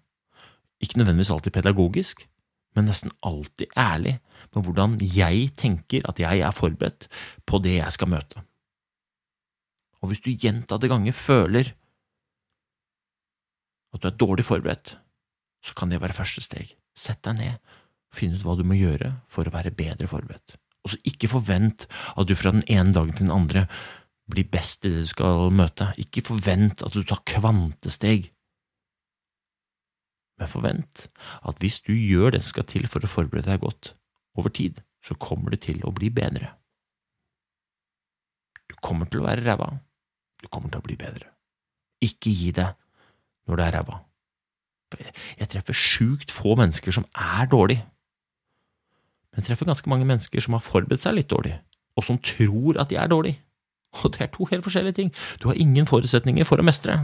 Ikke 0.80 1.00
nødvendigvis 1.00 1.32
alltid 1.34 1.52
pedagogisk, 1.52 2.22
men 2.76 2.86
nesten 2.88 3.12
alltid 3.26 3.74
ærlig 3.78 4.16
på 4.54 4.62
hvordan 4.64 4.96
jeg 5.02 5.50
tenker 5.58 6.06
at 6.08 6.22
jeg 6.22 6.40
er 6.46 6.54
forberedt 6.54 7.08
på 7.46 7.60
det 7.62 7.76
jeg 7.80 7.96
skal 7.96 8.12
møte. 8.14 8.44
Og 10.00 10.12
hvis 10.12 10.22
du 10.24 10.30
gjentatte 10.32 10.88
ganger 10.88 11.12
føler 11.16 11.74
at 13.90 14.00
du 14.00 14.08
er 14.08 14.16
dårlig 14.16 14.46
forberedt, 14.46 14.94
så 15.66 15.74
kan 15.76 15.90
det 15.90 16.00
være 16.00 16.16
første 16.16 16.40
steg. 16.44 16.72
Sett 16.96 17.20
deg 17.26 17.36
ned 17.40 17.58
og 17.58 18.16
finn 18.16 18.34
ut 18.34 18.44
hva 18.46 18.56
du 18.56 18.64
må 18.64 18.78
gjøre 18.78 19.12
for 19.30 19.46
å 19.46 19.52
være 19.52 19.74
bedre 19.76 20.08
forberedt. 20.08 20.56
Og 20.90 20.96
så 20.96 21.00
ikke 21.06 21.30
forvent 21.30 21.86
at 22.18 22.28
du 22.28 22.34
fra 22.34 22.52
den 22.56 22.66
ene 22.66 22.92
dagen 22.96 23.14
til 23.14 23.28
den 23.28 23.36
andre 23.36 23.64
blir 24.30 24.46
best 24.50 24.84
i 24.84 24.90
det 24.90 25.06
du 25.06 25.10
skal 25.10 25.48
møte. 25.54 25.92
Ikke 26.02 26.22
forvent 26.26 26.82
at 26.86 26.94
du 26.94 27.02
tar 27.06 27.22
kvantesteg 27.26 28.30
men 30.40 30.48
forvent 30.48 31.04
at 31.44 31.60
hvis 31.60 31.82
du 31.84 31.92
gjør 31.92 32.32
det 32.32 32.40
som 32.40 32.54
skal 32.54 32.68
til 32.72 32.88
for 32.88 33.04
å 33.04 33.12
forberede 33.12 33.52
deg 33.52 33.60
godt 33.60 33.92
over 34.40 34.52
tid, 34.56 34.80
så 35.04 35.16
kommer 35.20 35.52
det 35.52 35.66
til 35.66 35.82
å 35.84 35.92
bli 35.92 36.08
bedre. 36.16 36.54
Du 38.70 38.76
kommer 38.80 39.10
til 39.10 39.20
å 39.20 39.26
være 39.26 39.44
ræva, 39.44 39.68
du 40.40 40.48
kommer 40.48 40.72
til 40.72 40.80
å 40.80 40.86
bli 40.86 40.96
bedre. 41.00 41.28
Ikke 42.00 42.32
gi 42.32 42.54
deg 42.56 42.72
når 43.48 43.60
du 43.60 43.64
er 43.66 43.76
ræva. 43.76 43.98
Jeg 45.38 45.50
treffer 45.52 45.76
sjukt 45.76 46.32
få 46.34 46.56
mennesker 46.58 46.94
som 46.96 47.04
er 47.12 47.50
dårlige, 47.50 47.84
men 49.34 49.46
treffer 49.46 49.68
ganske 49.68 49.90
mange 49.90 50.08
mennesker 50.08 50.42
som 50.42 50.56
har 50.56 50.64
forberedt 50.64 51.04
seg 51.04 51.16
litt 51.16 51.30
dårlig, 51.30 51.54
og 51.96 52.06
som 52.06 52.18
tror 52.18 52.80
at 52.82 52.90
de 52.90 52.98
er 52.98 53.10
dårlige. 53.10 53.40
Og 54.00 54.12
det 54.14 54.22
er 54.22 54.30
to 54.34 54.46
helt 54.50 54.62
forskjellige 54.62 54.98
ting. 55.00 55.08
Du 55.42 55.48
har 55.50 55.58
ingen 55.58 55.86
forutsetninger 55.86 56.46
for 56.46 56.62
å 56.62 56.66
mestre, 56.66 56.98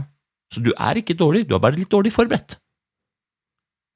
så 0.53 0.63
du 0.63 0.71
er 0.75 0.99
ikke 0.99 1.17
dårlig, 1.19 1.47
du 1.47 1.55
er 1.55 1.63
bare 1.63 1.79
litt 1.79 1.91
dårlig 1.91 2.13
forberedt 2.15 2.55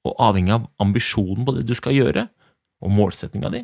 og 0.08 0.18
avhengig 0.22 0.54
av 0.56 0.68
ambisjonen 0.82 1.46
på 1.46 1.56
det 1.58 1.68
du 1.70 1.76
skal 1.78 1.96
gjøre, 1.96 2.26
og 2.82 2.94
målsettinga 2.96 3.52
di, 3.54 3.62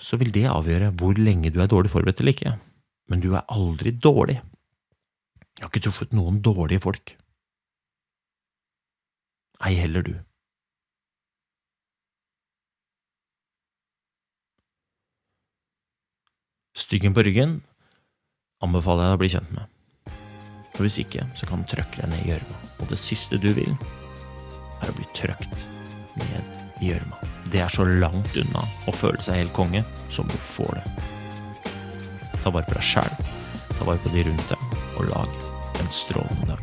så 0.00 0.16
vil 0.20 0.32
det 0.34 0.46
avgjøre 0.48 0.92
hvor 0.98 1.18
lenge 1.20 1.52
du 1.52 1.60
er 1.62 1.68
dårlig 1.70 1.92
forberedt 1.92 2.22
eller 2.22 2.34
ikke. 2.34 2.54
Men 3.12 3.20
du 3.20 3.34
er 3.36 3.44
aldri 3.52 3.92
dårlig. 3.92 4.38
Jeg 5.58 5.66
har 5.66 5.68
ikke 5.68 5.82
truffet 5.84 6.14
noen 6.16 6.40
dårlige 6.42 6.80
folk. 6.82 7.12
Ei 9.62 9.76
heller 9.78 10.06
du. 10.06 10.14
Styggen 16.82 17.14
på 17.14 17.22
ryggen 17.22 17.60
anbefaler 18.64 19.04
jeg 19.04 19.12
deg 19.12 19.18
å 19.18 19.22
bli 19.22 19.30
kjent 19.36 19.52
med. 19.54 19.64
For 20.72 20.86
hvis 20.86 20.98
ikke, 21.02 21.26
så 21.38 21.46
kan 21.46 21.62
den 21.62 21.70
trøkke 21.70 22.00
deg 22.00 22.10
ned 22.10 22.24
i 22.24 22.30
gjørma, 22.32 22.58
og 22.80 22.90
det 22.90 22.98
siste 22.98 23.38
du 23.38 23.50
vil, 23.54 23.74
er 24.82 24.90
å 24.90 24.96
bli 24.96 25.06
trøkt 25.14 25.66
ned 26.18 26.82
i 26.82 26.90
gjørma. 26.90 27.20
Det 27.52 27.62
er 27.62 27.70
så 27.70 27.86
langt 27.86 28.34
unna 28.40 28.64
å 28.88 28.94
føle 28.96 29.22
seg 29.22 29.42
helt 29.42 29.54
konge 29.56 29.84
som 30.10 30.26
du 30.30 30.38
får 30.38 30.80
det. 30.80 30.86
Ta 32.42 32.50
vare 32.50 32.66
på 32.66 32.74
deg 32.78 32.88
sjæl, 32.88 33.14
ta 33.76 33.86
vare 33.86 34.02
på 34.02 34.14
de 34.16 34.26
rundt 34.26 34.50
deg, 34.50 34.78
og 34.96 35.06
lag 35.12 35.30
en 35.78 35.94
strålende 35.94 36.56
dag. 36.56 36.62